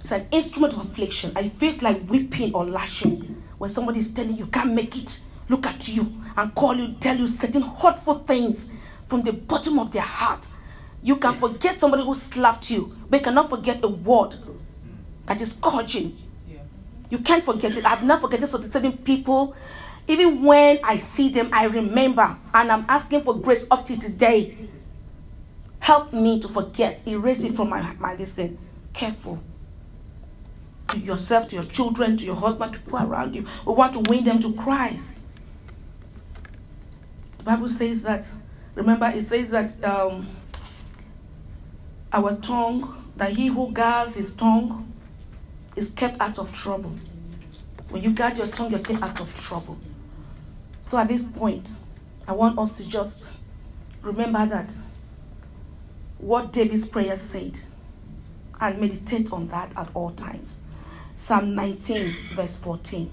It's 0.00 0.12
an 0.12 0.26
instrument 0.30 0.74
of 0.74 0.80
affliction. 0.80 1.32
And 1.36 1.46
it 1.46 1.52
feels 1.52 1.82
like 1.82 2.06
whipping 2.06 2.54
or 2.54 2.64
lashing 2.64 3.42
when 3.58 3.70
somebody 3.70 3.98
is 4.00 4.10
telling 4.10 4.36
you 4.36 4.46
can't 4.46 4.72
make 4.72 4.96
it. 4.96 5.20
Look 5.48 5.66
at 5.66 5.88
you 5.88 6.12
and 6.36 6.54
call 6.54 6.74
you, 6.76 6.94
tell 7.00 7.16
you 7.16 7.26
certain 7.26 7.62
hurtful 7.62 8.20
things 8.20 8.68
from 9.08 9.22
the 9.22 9.32
bottom 9.32 9.78
of 9.78 9.92
their 9.92 10.02
heart. 10.02 10.46
You 11.02 11.16
can 11.16 11.34
forget 11.34 11.78
somebody 11.78 12.04
who 12.04 12.14
slapped 12.14 12.70
you, 12.70 12.96
but 13.08 13.20
you 13.20 13.24
cannot 13.24 13.48
forget 13.48 13.82
a 13.84 13.88
word 13.88 14.34
that 15.26 15.40
is 15.40 15.50
scourging. 15.52 16.16
You 17.10 17.18
can't 17.18 17.44
forget 17.44 17.76
it. 17.76 17.84
I've 17.84 18.02
not 18.02 18.20
forgotten 18.20 18.46
certain 18.48 18.98
people. 18.98 19.54
Even 20.08 20.42
when 20.42 20.80
I 20.82 20.96
see 20.96 21.28
them, 21.28 21.50
I 21.52 21.66
remember, 21.66 22.36
and 22.54 22.70
I'm 22.70 22.84
asking 22.88 23.22
for 23.22 23.38
grace 23.38 23.64
up 23.70 23.84
to 23.86 23.98
today. 23.98 24.56
Help 25.80 26.12
me 26.12 26.40
to 26.40 26.48
forget, 26.48 27.06
erase 27.06 27.44
it 27.44 27.54
from 27.54 27.68
my, 27.68 27.94
my 27.94 28.14
listen. 28.14 28.58
Careful. 28.92 29.40
To 30.88 30.98
yourself, 30.98 31.48
to 31.48 31.56
your 31.56 31.64
children, 31.64 32.16
to 32.16 32.24
your 32.24 32.36
husband, 32.36 32.72
to 32.72 32.78
people 32.80 32.98
around 32.98 33.34
you. 33.34 33.46
We 33.66 33.74
want 33.74 33.92
to 33.94 34.00
win 34.10 34.24
them 34.24 34.40
to 34.40 34.52
Christ. 34.54 35.22
The 37.38 37.44
Bible 37.44 37.68
says 37.68 38.02
that, 38.02 38.30
remember, 38.74 39.06
it 39.06 39.22
says 39.22 39.50
that 39.50 39.82
um, 39.84 40.28
our 42.12 42.36
tongue, 42.36 43.12
that 43.16 43.30
he 43.30 43.48
who 43.48 43.70
guards 43.72 44.14
his 44.14 44.34
tongue 44.34 44.92
is 45.76 45.90
kept 45.90 46.20
out 46.20 46.38
of 46.38 46.52
trouble. 46.52 46.94
When 47.90 48.02
you 48.02 48.10
guard 48.12 48.36
your 48.36 48.48
tongue, 48.48 48.70
you're 48.70 48.80
kept 48.80 49.02
out 49.02 49.20
of 49.20 49.32
trouble. 49.34 49.78
So 50.80 50.98
at 50.98 51.08
this 51.08 51.22
point, 51.22 51.78
I 52.26 52.32
want 52.32 52.58
us 52.58 52.76
to 52.78 52.84
just 52.84 53.34
remember 54.02 54.44
that 54.46 54.76
what 56.18 56.52
David's 56.52 56.88
prayer 56.88 57.16
said 57.16 57.58
and 58.60 58.78
meditate 58.80 59.32
on 59.32 59.48
that 59.48 59.70
at 59.76 59.88
all 59.94 60.10
times. 60.12 60.62
Psalm 61.14 61.54
19, 61.54 62.14
verse 62.34 62.56
14 62.56 63.10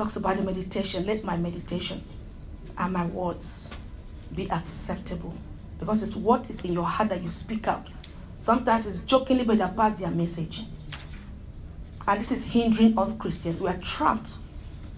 talks 0.00 0.16
about 0.16 0.36
the 0.36 0.42
meditation. 0.42 1.04
Let 1.04 1.24
my 1.24 1.36
meditation 1.36 2.02
and 2.78 2.92
my 2.92 3.04
words 3.06 3.70
be 4.34 4.50
acceptable 4.50 5.34
because 5.78 6.02
it's 6.02 6.16
what 6.16 6.48
is 6.48 6.64
in 6.64 6.72
your 6.72 6.84
heart 6.84 7.10
that 7.10 7.22
you 7.22 7.28
speak 7.28 7.68
out. 7.68 7.86
Sometimes 8.38 8.86
it's 8.86 9.00
jokingly, 9.00 9.44
but 9.44 9.58
that 9.58 9.76
pass 9.76 9.98
their 9.98 10.10
message. 10.10 10.64
And 12.08 12.18
this 12.18 12.32
is 12.32 12.42
hindering 12.42 12.98
us 12.98 13.14
Christians. 13.14 13.60
We 13.60 13.68
are 13.68 13.76
trapped 13.78 14.38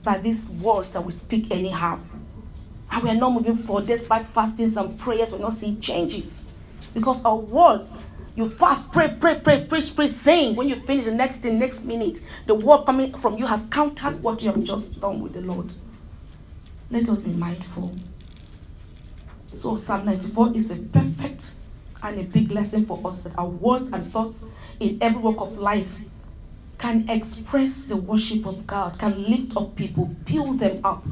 by 0.05 0.18
these 0.18 0.51
words 0.51 0.90
that 0.90 1.05
we 1.05 1.11
speak 1.11 1.51
anyhow. 1.51 1.99
And 2.92 3.02
we 3.02 3.09
are 3.09 3.14
not 3.14 3.33
moving 3.33 3.57
forward 3.57 3.87
despite 3.87 4.28
fastings 4.28 4.76
and 4.76 4.98
prayers. 4.98 5.33
We're 5.33 5.38
not 5.38 5.55
seeing 5.55 5.81
changes. 5.81 6.44
Because 6.92 7.24
our 7.24 7.37
words, 7.37 7.90
you 8.37 8.46
fast, 8.48 8.92
pray, 8.92 9.16
pray, 9.18 9.40
pray, 9.40 9.64
preach, 9.64 9.96
pray, 9.96 10.09
saying. 10.09 10.57
When 10.57 10.68
you 10.68 10.76
finish 10.76 11.07
the 11.07 11.11
next 11.11 11.38
thing, 11.38 11.59
next 11.59 11.85
minute, 11.85 12.20
the 12.46 12.55
word 12.55 12.85
coming 12.85 13.14
from 13.14 13.38
you 13.38 13.46
has 13.46 13.64
countered 13.64 14.22
what 14.22 14.42
you 14.42 14.52
have 14.52 14.62
just 14.62 15.00
done 15.00 15.20
with 15.20 15.33
the 15.33 15.40
Lord. 15.40 15.72
Let 16.90 17.09
us 17.09 17.20
be 17.20 17.31
mindful. 17.31 17.96
So, 19.55 19.76
Psalm 19.76 20.05
94 20.05 20.52
is 20.55 20.70
a 20.70 20.76
perfect 20.76 21.55
and 22.02 22.20
a 22.20 22.24
big 22.24 22.50
lesson 22.50 22.85
for 22.85 23.00
us 23.07 23.22
that 23.22 23.38
our 23.38 23.48
words 23.48 23.88
and 23.92 24.12
thoughts 24.12 24.44
in 24.81 24.98
every 25.00 25.20
walk 25.20 25.40
of 25.40 25.57
life 25.57 25.88
can 26.76 27.09
express 27.09 27.85
the 27.85 27.96
worship 27.96 28.44
of 28.44 28.66
God, 28.66 28.98
can 28.98 29.31
lift 29.31 29.57
up 29.57 29.76
people, 29.76 30.07
build 30.26 30.59
them 30.59 30.81
up, 30.85 31.07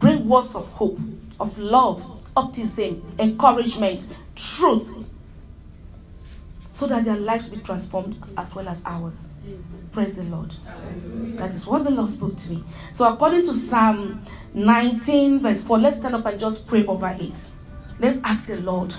bring 0.00 0.28
words 0.28 0.54
of 0.56 0.66
hope, 0.70 0.98
of 1.38 1.56
love, 1.58 2.02
optimism, 2.36 3.14
encouragement, 3.18 4.08
truth, 4.34 4.88
so 6.68 6.86
that 6.88 7.04
their 7.04 7.16
lives 7.16 7.48
be 7.48 7.58
transformed 7.58 8.16
as 8.36 8.54
well 8.54 8.68
as 8.68 8.82
ours. 8.86 9.28
Praise 9.92 10.16
the 10.16 10.24
Lord. 10.24 10.52
That 11.36 11.52
is 11.52 11.66
what 11.66 11.84
the 11.84 11.90
Lord 11.90 12.10
spoke 12.10 12.36
to 12.36 12.50
me. 12.50 12.64
So, 12.92 13.06
according 13.12 13.42
to 13.42 13.54
Psalm 13.54 14.24
19, 14.54 15.40
verse 15.40 15.62
4, 15.62 15.78
let's 15.78 15.98
stand 15.98 16.14
up 16.14 16.26
and 16.26 16.38
just 16.40 16.66
pray 16.66 16.84
over 16.86 17.16
it. 17.20 17.48
Let's 17.98 18.18
ask 18.24 18.46
the 18.46 18.56
Lord 18.56 18.94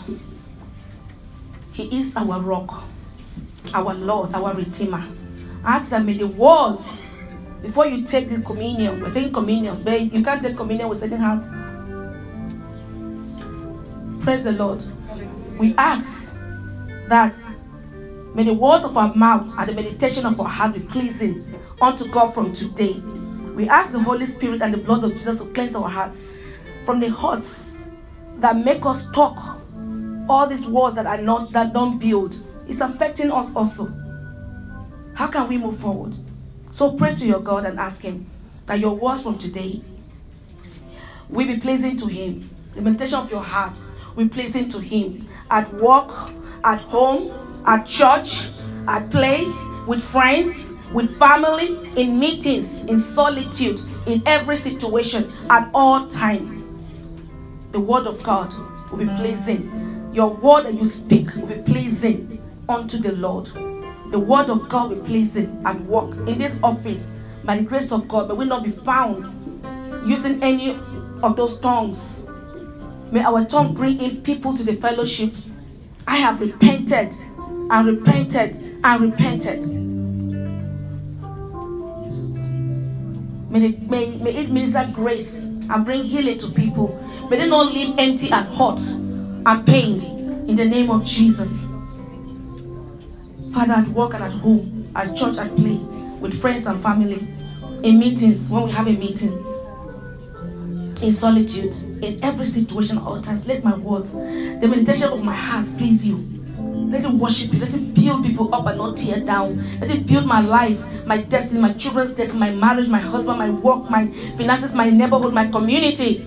he 1.73 1.99
is 1.99 2.15
our 2.17 2.39
rock, 2.39 2.83
our 3.73 3.93
Lord, 3.93 4.33
our 4.33 4.53
Redeemer. 4.53 5.03
Ask 5.63 5.91
that 5.91 6.03
may 6.03 6.13
the 6.13 6.27
words 6.27 7.07
before 7.61 7.85
you 7.85 8.03
take 8.03 8.27
the 8.27 8.41
communion, 8.41 9.01
we're 9.01 9.11
taking 9.11 9.33
communion, 9.33 9.83
but 9.83 9.99
you 9.99 10.23
can't 10.23 10.41
take 10.41 10.57
communion 10.57 10.89
with 10.89 10.99
certain 10.99 11.19
hands. 11.19 11.49
Praise 14.23 14.43
the 14.43 14.51
Lord. 14.51 14.83
We 15.57 15.75
ask 15.77 16.35
that 17.07 17.35
may 18.33 18.43
the 18.43 18.53
words 18.53 18.83
of 18.83 18.97
our 18.97 19.13
mouth 19.15 19.53
and 19.57 19.69
the 19.69 19.73
meditation 19.73 20.25
of 20.25 20.39
our 20.39 20.47
heart 20.47 20.73
be 20.73 20.79
pleasing 20.79 21.59
unto 21.81 22.07
God 22.09 22.33
from 22.33 22.51
today. 22.53 22.93
We 23.55 23.67
ask 23.69 23.91
the 23.93 23.99
Holy 23.99 24.25
Spirit 24.25 24.61
and 24.61 24.73
the 24.73 24.79
blood 24.79 25.03
of 25.03 25.11
Jesus 25.11 25.39
to 25.39 25.45
cleanse 25.51 25.75
our 25.75 25.89
hearts 25.89 26.25
from 26.83 26.99
the 26.99 27.09
hurts 27.09 27.85
that 28.37 28.55
make 28.57 28.85
us 28.85 29.05
talk 29.11 29.37
all 30.29 30.47
these 30.47 30.65
walls 30.65 30.95
that 30.95 31.05
are 31.05 31.21
not 31.21 31.51
that 31.51 31.73
don't 31.73 31.99
build 31.99 32.39
is 32.67 32.81
affecting 32.81 33.31
us 33.31 33.53
also. 33.55 33.91
How 35.13 35.27
can 35.27 35.47
we 35.47 35.57
move 35.57 35.77
forward? 35.77 36.15
So 36.71 36.93
pray 36.93 37.15
to 37.15 37.25
your 37.25 37.39
God 37.39 37.65
and 37.65 37.79
ask 37.79 38.01
Him 38.01 38.29
that 38.65 38.79
your 38.79 38.95
words 38.95 39.21
from 39.21 39.37
today 39.37 39.81
will 41.29 41.47
be 41.47 41.57
pleasing 41.57 41.97
to 41.97 42.07
Him. 42.07 42.49
The 42.75 42.81
meditation 42.81 43.15
of 43.15 43.29
your 43.29 43.41
heart 43.41 43.81
will 44.15 44.25
be 44.25 44.29
pleasing 44.29 44.69
to 44.69 44.79
Him 44.79 45.27
at 45.49 45.71
work, 45.75 46.31
at 46.63 46.81
home, 46.81 47.63
at 47.65 47.85
church, 47.85 48.47
at 48.87 49.09
play, 49.09 49.45
with 49.87 50.01
friends, 50.01 50.73
with 50.93 51.15
family, 51.17 51.77
in 51.95 52.19
meetings, 52.19 52.83
in 52.83 52.97
solitude, 52.97 53.79
in 54.07 54.23
every 54.25 54.55
situation, 54.55 55.31
at 55.49 55.69
all 55.73 56.07
times. 56.07 56.73
The 57.71 57.79
Word 57.79 58.07
of 58.07 58.21
God 58.23 58.53
will 58.91 58.99
be 58.99 59.07
pleasing 59.17 59.91
your 60.13 60.29
word 60.29 60.65
that 60.65 60.73
you 60.73 60.85
speak 60.85 61.33
will 61.35 61.47
be 61.47 61.61
pleasing 61.61 62.41
unto 62.67 62.97
the 62.97 63.13
Lord. 63.13 63.49
The 64.11 64.19
word 64.19 64.49
of 64.49 64.67
God 64.67 64.89
will 64.89 64.97
be 64.97 65.07
pleasing 65.07 65.61
at 65.65 65.79
work 65.81 66.11
in 66.27 66.37
this 66.37 66.59
office 66.61 67.13
by 67.45 67.57
the 67.57 67.63
grace 67.63 67.91
of 67.93 68.07
God. 68.09 68.27
May 68.27 68.33
we 68.33 68.45
not 68.45 68.63
be 68.63 68.71
found 68.71 69.25
using 70.05 70.43
any 70.43 70.77
of 71.23 71.35
those 71.37 71.57
tongues. 71.59 72.25
May 73.11 73.23
our 73.23 73.45
tongue 73.45 73.73
bring 73.73 74.01
in 74.01 74.21
people 74.21 74.55
to 74.57 74.63
the 74.63 74.75
fellowship. 74.75 75.33
I 76.07 76.17
have 76.17 76.41
repented 76.41 77.13
and 77.39 77.87
repented 77.87 78.57
and 78.83 79.01
repented. 79.01 79.65
May 83.49 83.65
it, 83.65 83.81
may, 83.89 84.17
may 84.17 84.35
it 84.35 84.49
minister 84.51 84.89
grace 84.93 85.43
and 85.43 85.85
bring 85.85 86.03
healing 86.03 86.37
to 86.39 86.49
people. 86.49 86.99
May 87.29 87.37
they 87.37 87.49
not 87.49 87.73
live 87.73 87.95
empty 87.97 88.29
and 88.29 88.45
hot 88.47 88.81
and 88.81 89.65
pained 89.65 90.03
in 90.49 90.55
the 90.57 90.65
name 90.65 90.89
of 90.89 91.05
Jesus. 91.05 91.65
Father, 93.53 93.73
at 93.73 93.87
work 93.89 94.13
and 94.13 94.23
at 94.23 94.31
home, 94.31 94.89
at 94.95 95.15
church, 95.15 95.37
at 95.37 95.55
play, 95.55 95.77
with 96.19 96.39
friends 96.39 96.65
and 96.65 96.81
family, 96.81 97.27
in 97.83 97.99
meetings, 97.99 98.49
when 98.49 98.63
we 98.63 98.71
have 98.71 98.87
a 98.87 98.93
meeting, 98.93 99.33
in 101.01 101.11
solitude, 101.11 101.75
in 102.03 102.23
every 102.23 102.45
situation 102.45 102.97
at 102.97 103.03
all 103.03 103.21
times, 103.21 103.47
let 103.47 103.63
my 103.63 103.75
words, 103.75 104.13
the 104.13 104.67
meditation 104.69 105.09
of 105.09 105.23
my 105.23 105.35
heart 105.35 105.65
please 105.77 106.05
you. 106.05 106.17
Let 106.57 107.05
it 107.05 107.11
worship 107.11 107.53
you. 107.53 107.59
Let 107.59 107.73
it 107.73 107.93
build 107.93 108.25
people 108.25 108.53
up 108.53 108.67
and 108.67 108.77
not 108.77 108.97
tear 108.97 109.21
down. 109.21 109.63
Let 109.79 109.89
it 109.89 110.05
build 110.05 110.25
my 110.25 110.41
life, 110.41 110.77
my 111.05 111.17
destiny, 111.17 111.61
my 111.61 111.73
children's 111.73 112.11
destiny, 112.11 112.39
my 112.39 112.49
marriage, 112.51 112.87
my 112.87 112.99
husband, 112.99 113.39
my 113.39 113.49
work, 113.49 113.89
my 113.89 114.07
finances, 114.35 114.73
my 114.73 114.89
neighborhood, 114.89 115.33
my 115.33 115.47
community 115.47 116.17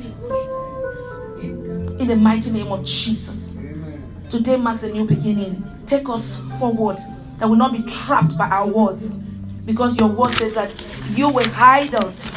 in 1.99 2.07
the 2.09 2.17
mighty 2.17 2.51
name 2.51 2.73
of 2.73 2.85
Jesus. 2.85 3.55
Today 4.31 4.57
marks 4.57 4.83
a 4.83 4.93
new 4.93 5.05
beginning. 5.05 5.63
Take 5.87 6.09
us 6.09 6.41
forward 6.59 6.99
that 7.39 7.49
will 7.49 7.57
not 7.57 7.73
be 7.73 7.83
trapped 7.83 8.37
by 8.39 8.49
our 8.49 8.67
words. 8.67 9.13
Because 9.65 9.99
your 9.99 10.09
word 10.09 10.33
says 10.33 10.53
that 10.55 10.75
you 11.11 11.29
will 11.29 11.49
hide 11.49 11.95
us. 11.95 12.37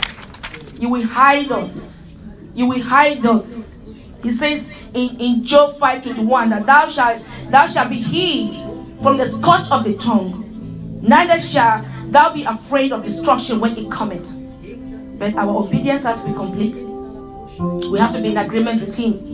You 0.79 0.89
will 0.89 1.05
hide 1.05 1.51
us. 1.51 2.15
You 2.53 2.65
will 2.67 2.81
hide 2.81 3.25
us. 3.25 3.89
He 4.23 4.31
says 4.31 4.69
in, 4.93 5.19
in 5.19 5.43
Job 5.43 5.77
5:21 5.77 6.49
that 6.49 6.65
thou 6.65 6.89
shalt 6.89 7.21
thou 7.49 7.67
shalt 7.67 7.89
be 7.89 8.01
hid 8.01 8.55
from 9.01 9.17
the 9.17 9.25
scourge 9.25 9.69
of 9.71 9.83
the 9.83 9.95
tongue. 9.97 10.43
Neither 11.01 11.39
shall 11.39 11.85
thou 12.07 12.33
be 12.33 12.43
afraid 12.43 12.91
of 12.91 13.03
destruction 13.03 13.59
when 13.59 13.77
it 13.77 13.91
cometh. 13.91 14.33
But 15.19 15.35
our 15.35 15.55
obedience 15.63 16.03
has 16.03 16.21
to 16.21 16.27
be 16.27 16.33
complete. 16.33 16.75
We 17.91 17.99
have 17.99 18.13
to 18.13 18.21
be 18.21 18.29
in 18.29 18.37
agreement 18.37 18.81
with 18.81 18.95
him 18.95 19.27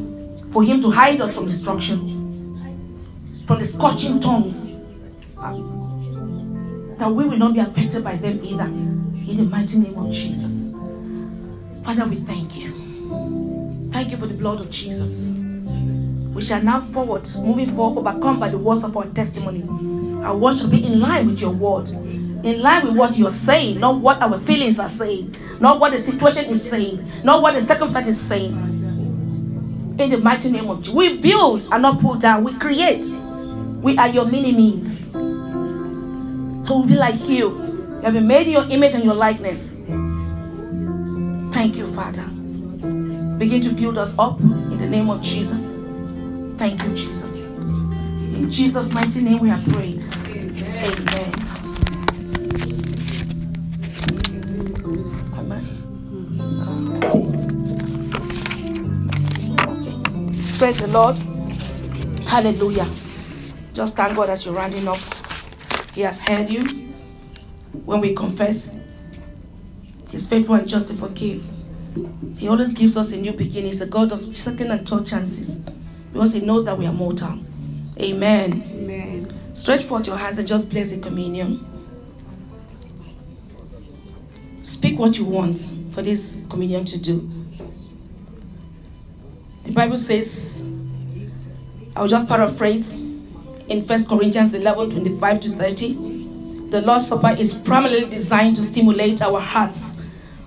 for 0.52 0.64
him 0.64 0.82
to 0.82 0.90
hide 0.92 1.20
us 1.20 1.34
from 1.34 1.48
destruction, 1.48 2.13
from 3.54 3.60
the 3.60 3.66
scorching 3.68 4.20
tongues, 4.20 4.72
um, 5.38 6.96
that 6.98 7.08
we 7.08 7.24
will 7.24 7.38
not 7.38 7.54
be 7.54 7.60
affected 7.60 8.04
by 8.04 8.16
them 8.16 8.44
either. 8.44 8.66
In 8.66 9.38
the 9.38 9.44
mighty 9.44 9.78
name 9.78 9.96
of 9.96 10.10
Jesus. 10.12 10.74
Father, 11.86 12.08
we 12.08 12.16
thank 12.22 12.58
you. 12.58 12.72
Thank 13.92 14.10
you 14.10 14.18
for 14.18 14.26
the 14.26 14.34
blood 14.34 14.60
of 14.60 14.72
Jesus. 14.72 15.28
We 16.34 16.42
shall 16.42 16.64
now 16.64 16.82
forward, 16.82 17.30
moving 17.36 17.70
forward, 17.70 18.00
overcome 18.00 18.40
by 18.40 18.50
the 18.50 18.58
words 18.58 18.84
of 18.84 18.98
our 18.98 19.06
testimony. 19.10 19.62
Our 20.24 20.36
words 20.36 20.60
shall 20.60 20.70
be 20.70 20.84
in 20.84 21.00
line 21.00 21.28
with 21.28 21.40
your 21.40 21.52
word, 21.52 21.90
in 21.90 22.60
line 22.60 22.88
with 22.88 22.96
what 22.96 23.20
you're 23.20 23.30
saying, 23.30 23.80
not 23.80 24.02
what 24.02 24.20
our 24.20 24.40
feelings 24.40 24.80
are 24.80 24.90
saying, 24.90 25.36
not 25.60 25.80
what 25.80 25.92
the 25.92 26.00
situation 26.00 26.46
is 26.46 26.68
saying, 26.68 27.08
not 27.24 27.44
what 27.44 27.54
the 27.54 27.62
circumstance 27.62 28.08
is 28.08 28.20
saying 28.20 28.54
In 30.00 30.10
the 30.10 30.18
mighty 30.18 30.50
name 30.50 30.72
of 30.72 30.80
Jesus. 30.80 30.96
We 30.96 31.18
build 31.18 31.68
and 31.72 31.84
not 31.84 32.00
pull 32.00 32.16
down. 32.16 32.44
We 32.44 32.54
create. 32.56 33.06
We 33.84 33.98
are 33.98 34.08
your 34.08 34.24
mini 34.24 34.54
means. 34.54 35.12
So 36.66 36.78
we'll 36.78 36.88
be 36.88 36.96
like 36.96 37.28
you. 37.28 37.50
You 37.50 38.02
have 38.04 38.14
been 38.14 38.26
made 38.26 38.48
in 38.48 38.54
your 38.54 38.64
image 38.70 38.94
and 38.94 39.04
your 39.04 39.14
likeness. 39.14 39.74
Thank 41.54 41.76
you, 41.76 41.86
Father. 41.88 42.24
Begin 43.38 43.62
to 43.62 43.74
build 43.74 43.98
us 43.98 44.16
up 44.18 44.40
in 44.40 44.78
the 44.78 44.88
name 44.88 45.10
of 45.10 45.22
Jesus. 45.22 45.82
Thank 46.58 46.82
you, 46.82 46.94
Jesus. 46.96 47.50
In 47.52 48.50
Jesus' 48.50 48.90
mighty 48.94 49.22
name 49.22 49.40
we 49.40 49.50
have 49.50 49.66
prayed. 49.68 50.02
Amen. 50.94 51.34
Amen. 55.36 55.66
Praise 60.58 60.80
the 60.80 60.88
Lord. 60.88 61.18
Hallelujah. 62.26 62.88
Just 63.74 63.96
thank 63.96 64.16
God 64.16 64.30
as 64.30 64.46
you're 64.46 64.54
rounding 64.54 64.88
up. 64.88 65.00
He 65.94 66.02
has 66.02 66.20
heard 66.20 66.50
you. 66.50 66.64
When 67.86 68.00
we 68.02 68.14
confess, 68.14 68.72
He's 70.10 70.28
faithful 70.28 70.56
and 70.56 70.68
just 70.68 70.90
to 70.90 70.94
forgive. 70.94 71.44
He 72.38 72.48
always 72.48 72.74
gives 72.74 72.98
us 72.98 73.12
a 73.12 73.18
new 73.18 73.34
beginning. 73.34 73.72
He's 73.72 73.82
a 73.82 73.88
God 73.88 74.12
of 74.12 74.22
second 74.22 74.72
and 74.72 74.88
third 74.88 75.08
chances 75.08 75.64
because 76.12 76.34
He 76.34 76.40
knows 76.42 76.66
that 76.66 76.78
we 76.78 76.86
are 76.86 76.94
mortal. 76.94 77.40
Amen. 78.00 78.54
Amen. 78.54 79.34
Stretch 79.54 79.84
forth 79.84 80.06
your 80.06 80.18
hands 80.18 80.38
and 80.38 80.48
just 80.48 80.70
bless 80.70 80.92
the 80.92 81.00
communion. 81.00 81.66
Speak 84.62 85.00
what 85.00 85.18
you 85.18 85.26
want 85.26 85.74
for 85.94 86.02
this 86.04 86.40
communion 86.50 86.86
to 86.86 86.98
do. 86.98 87.30
The 89.64 89.72
Bible 89.72 89.98
says, 89.98 90.62
I'll 91.96 92.08
just 92.08 92.28
paraphrase 92.28 92.94
in 93.68 93.86
1 93.86 94.06
Corinthians 94.06 94.54
11 94.54 94.92
25 94.92 95.42
to 95.42 95.50
30. 95.56 95.94
The 96.70 96.82
Lord's 96.82 97.08
Supper 97.08 97.36
is 97.38 97.54
primarily 97.54 98.10
designed 98.10 98.56
to 98.56 98.64
stimulate 98.64 99.22
our 99.22 99.40
hearts 99.40 99.96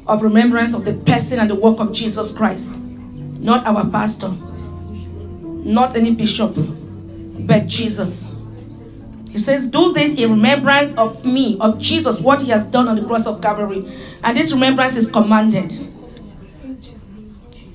of 0.07 0.22
remembrance 0.22 0.74
of 0.74 0.85
the 0.85 0.94
person 0.94 1.38
and 1.38 1.50
the 1.50 1.55
work 1.55 1.79
of 1.79 1.92
Jesus 1.92 2.33
Christ, 2.33 2.79
not 2.81 3.66
our 3.66 3.88
pastor, 3.88 4.31
not 4.31 5.96
any 5.96 6.14
bishop, 6.14 6.55
but 7.46 7.66
Jesus. 7.66 8.26
He 9.31 9.38
says, 9.38 9.66
Do 9.66 9.92
this 9.92 10.18
in 10.18 10.31
remembrance 10.31 10.96
of 10.96 11.24
me, 11.24 11.59
of 11.61 11.79
Jesus, 11.79 12.20
what 12.20 12.40
he 12.40 12.48
has 12.50 12.66
done 12.66 12.88
on 12.88 12.96
the 12.96 13.05
cross 13.05 13.26
of 13.26 13.42
Calvary. 13.42 13.87
And 14.22 14.37
this 14.37 14.52
remembrance 14.52 14.96
is 14.96 15.11
commanded. 15.11 15.72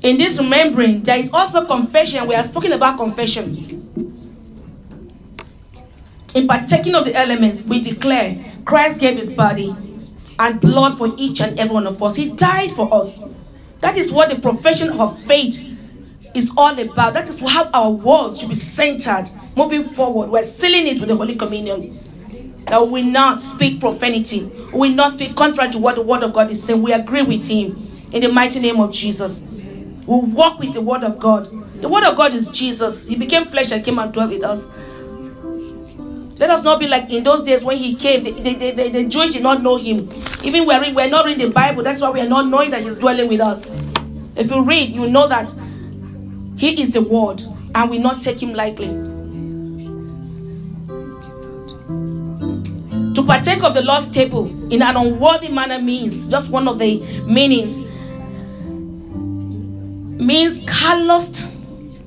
In 0.03 0.17
this 0.17 0.39
remembering, 0.39 1.03
there 1.03 1.17
is 1.17 1.29
also 1.31 1.65
confession. 1.65 2.27
We 2.27 2.33
are 2.35 2.43
speaking 2.43 2.71
about 2.71 2.97
confession. 2.97 3.80
In 6.33 6.47
partaking 6.47 6.95
of 6.95 7.05
the 7.05 7.15
elements, 7.15 7.61
we 7.63 7.81
declare 7.81 8.53
Christ 8.65 8.99
gave 8.99 9.17
his 9.17 9.31
body 9.33 9.75
and 10.39 10.61
blood 10.61 10.97
for 10.97 11.13
each 11.17 11.41
and 11.41 11.59
every 11.59 11.73
one 11.73 11.87
of 11.87 12.01
us. 12.01 12.15
He 12.15 12.29
died 12.29 12.71
for 12.75 12.93
us. 12.93 13.19
That 13.81 13.97
is 13.97 14.11
what 14.11 14.29
the 14.29 14.39
profession 14.39 14.99
of 14.99 15.21
faith 15.23 15.59
is 16.33 16.49
all 16.55 16.77
about. 16.79 17.13
That 17.13 17.27
is 17.27 17.39
how 17.39 17.69
our 17.73 17.91
words 17.91 18.39
should 18.39 18.49
be 18.49 18.55
centered 18.55 19.29
moving 19.55 19.83
forward. 19.83 20.29
We're 20.29 20.45
sealing 20.45 20.87
it 20.87 20.99
with 20.99 21.09
the 21.09 21.15
Holy 21.15 21.35
Communion. 21.35 21.99
That 22.67 22.81
we 22.87 23.03
will 23.03 23.11
not 23.11 23.41
speak 23.41 23.79
profanity. 23.79 24.45
We 24.71 24.89
will 24.89 24.95
not 24.95 25.13
speak 25.13 25.35
contrary 25.35 25.71
to 25.71 25.79
what 25.79 25.95
the 25.95 26.01
Word 26.01 26.23
of 26.23 26.33
God 26.33 26.49
is 26.51 26.63
saying. 26.63 26.81
We 26.81 26.93
agree 26.93 27.23
with 27.23 27.47
Him 27.47 27.75
in 28.11 28.21
the 28.21 28.31
mighty 28.31 28.59
name 28.59 28.79
of 28.79 28.91
Jesus. 28.91 29.41
We 29.41 30.05
walk 30.05 30.59
with 30.59 30.73
the 30.73 30.81
Word 30.81 31.03
of 31.03 31.19
God. 31.19 31.49
The 31.81 31.89
Word 31.89 32.03
of 32.03 32.15
God 32.15 32.33
is 32.33 32.49
Jesus. 32.51 33.07
He 33.07 33.15
became 33.15 33.45
flesh 33.45 33.71
and 33.71 33.83
came 33.83 33.99
and 33.99 34.13
dwelt 34.13 34.29
with 34.29 34.43
us. 34.43 34.65
Let 36.41 36.49
us 36.49 36.63
not 36.63 36.79
be 36.79 36.87
like 36.87 37.11
in 37.11 37.23
those 37.23 37.43
days 37.43 37.63
when 37.63 37.77
he 37.77 37.93
came. 37.93 38.23
The, 38.23 38.31
the, 38.31 38.71
the, 38.71 38.89
the 38.89 39.03
Jews 39.05 39.33
did 39.33 39.43
not 39.43 39.61
know 39.61 39.75
him. 39.75 40.09
Even 40.43 40.65
we're, 40.65 40.91
we're 40.91 41.07
not 41.07 41.27
reading 41.27 41.49
the 41.49 41.53
Bible. 41.53 41.83
That's 41.83 42.01
why 42.01 42.09
we 42.09 42.19
are 42.19 42.27
not 42.27 42.47
knowing 42.47 42.71
that 42.71 42.81
he's 42.81 42.97
dwelling 42.97 43.27
with 43.27 43.41
us. 43.41 43.69
If 44.35 44.49
you 44.49 44.63
read, 44.63 44.89
you 44.89 45.07
know 45.07 45.27
that 45.27 45.53
he 46.57 46.81
is 46.81 46.89
the 46.89 47.03
word 47.03 47.43
and 47.75 47.91
we 47.91 47.99
not 47.99 48.23
take 48.23 48.41
him 48.41 48.53
lightly. 48.53 48.87
To 53.13 53.23
partake 53.23 53.61
of 53.61 53.75
the 53.75 53.83
Lord's 53.83 54.09
table 54.09 54.47
in 54.73 54.81
an 54.81 54.97
unworthy 54.97 55.49
manner 55.49 55.79
means 55.79 56.25
just 56.27 56.49
one 56.49 56.67
of 56.67 56.79
the 56.79 57.01
meanings 57.21 57.85
means 60.19 60.59
callous 60.67 61.45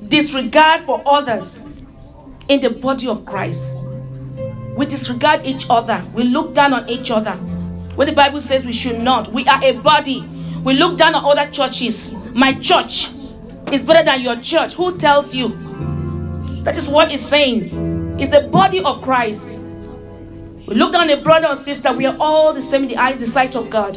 disregard 0.09 0.83
for 0.83 1.01
others 1.07 1.61
in 2.49 2.61
the 2.61 2.71
body 2.71 3.07
of 3.07 3.25
Christ. 3.25 3.79
We 4.77 4.87
disregard 4.87 5.47
each 5.47 5.67
other. 5.71 6.05
We 6.15 6.25
look 6.25 6.55
down 6.55 6.73
on 6.73 6.89
each 6.89 7.11
other. 7.11 7.33
When 7.95 8.09
the 8.09 8.15
Bible 8.15 8.41
says 8.41 8.65
we 8.65 8.73
should 8.73 8.99
not, 8.99 9.33
we 9.33 9.47
are 9.47 9.63
a 9.63 9.73
body. 9.73 10.27
We 10.65 10.75
look 10.75 10.99
down 10.99 11.15
on 11.15 11.25
other 11.39 11.51
churches. 11.51 12.13
My 12.33 12.55
church 12.55 13.11
is 13.71 13.85
better 13.85 14.05
than 14.05 14.21
your 14.21 14.37
church. 14.37 14.75
Who 14.75 14.99
tells 14.99 15.35
you? 15.35 15.49
That 16.65 16.77
is 16.77 16.89
what 16.89 17.13
it's 17.13 17.25
saying. 17.25 18.19
It's 18.19 18.31
the 18.31 18.49
body 18.49 18.83
of 18.83 19.03
Christ. 19.03 19.61
We 20.67 20.75
look 20.75 20.93
down 20.93 21.11
a 21.11 21.21
brother 21.21 21.49
or 21.49 21.57
sister. 21.57 21.93
We 21.93 22.07
are 22.07 22.17
all 22.19 22.53
the 22.53 22.63
same 22.63 22.85
in 22.85 22.89
the 22.89 22.97
eyes, 22.97 23.19
the 23.19 23.27
sight 23.27 23.55
of 23.55 23.71
God. 23.71 23.95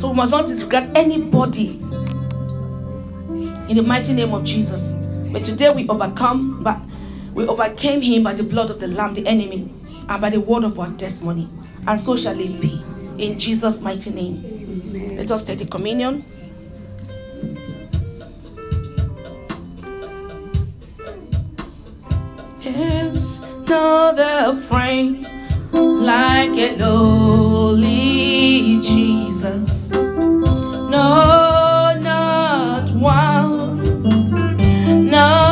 So 0.00 0.08
we 0.08 0.14
must 0.14 0.30
not 0.30 0.46
disregard 0.46 0.96
anybody 0.96 1.78
in 3.68 3.76
the 3.76 3.82
mighty 3.82 4.12
name 4.12 4.32
of 4.32 4.44
Jesus. 4.44 4.94
But 5.32 5.44
today 5.44 5.72
we 5.72 5.88
overcome, 5.88 6.62
but 6.62 6.78
we 7.32 7.46
overcame 7.46 8.02
him 8.02 8.24
by 8.24 8.34
the 8.34 8.42
blood 8.42 8.70
of 8.70 8.80
the 8.80 8.88
Lamb, 8.88 9.14
the 9.14 9.26
enemy, 9.26 9.72
and 10.08 10.20
by 10.20 10.28
the 10.28 10.40
word 10.40 10.64
of 10.64 10.78
our 10.78 10.90
testimony. 10.92 11.48
And 11.86 11.98
so 11.98 12.16
shall 12.16 12.38
it 12.38 12.60
be. 12.60 12.82
In 13.18 13.38
Jesus' 13.38 13.80
mighty 13.80 14.10
name. 14.10 14.44
Amen. 14.44 15.16
Let 15.16 15.30
us 15.30 15.44
take 15.44 15.58
the 15.58 15.66
communion. 15.66 16.24
Yes, 22.60 23.42
another 23.42 24.60
friend 24.68 25.26
like 25.72 26.56
a 26.56 26.76
lowly 26.76 28.80
Jesus. 28.82 29.90
No, 29.90 31.98
not 32.00 32.94
one. 32.96 33.61
No, 35.12 35.51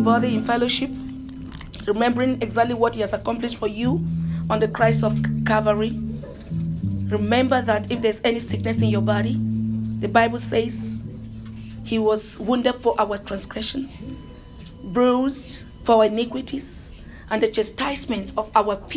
body 0.00 0.34
in 0.34 0.44
fellowship, 0.44 0.90
remembering 1.86 2.40
exactly 2.42 2.74
what 2.74 2.94
He 2.94 3.00
has 3.00 3.12
accomplished 3.12 3.56
for 3.56 3.68
you 3.68 4.04
on 4.48 4.60
the 4.60 4.68
Christ 4.68 5.04
of 5.04 5.16
Calvary. 5.46 5.98
Remember 7.08 7.62
that 7.62 7.90
if 7.90 8.02
there's 8.02 8.20
any 8.24 8.40
sickness 8.40 8.78
in 8.78 8.88
your 8.88 9.02
body, 9.02 9.38
the 10.00 10.08
Bible 10.08 10.38
says 10.38 11.02
He 11.84 11.98
was 11.98 12.38
wounded 12.40 12.76
for 12.76 12.94
our 12.98 13.18
transgressions, 13.18 14.14
bruised 14.82 15.64
for 15.84 15.96
our 15.96 16.04
iniquities, 16.06 16.96
and 17.30 17.42
the 17.42 17.48
chastisement 17.48 18.32
of 18.36 18.50
our 18.56 18.76
peace 18.76 18.88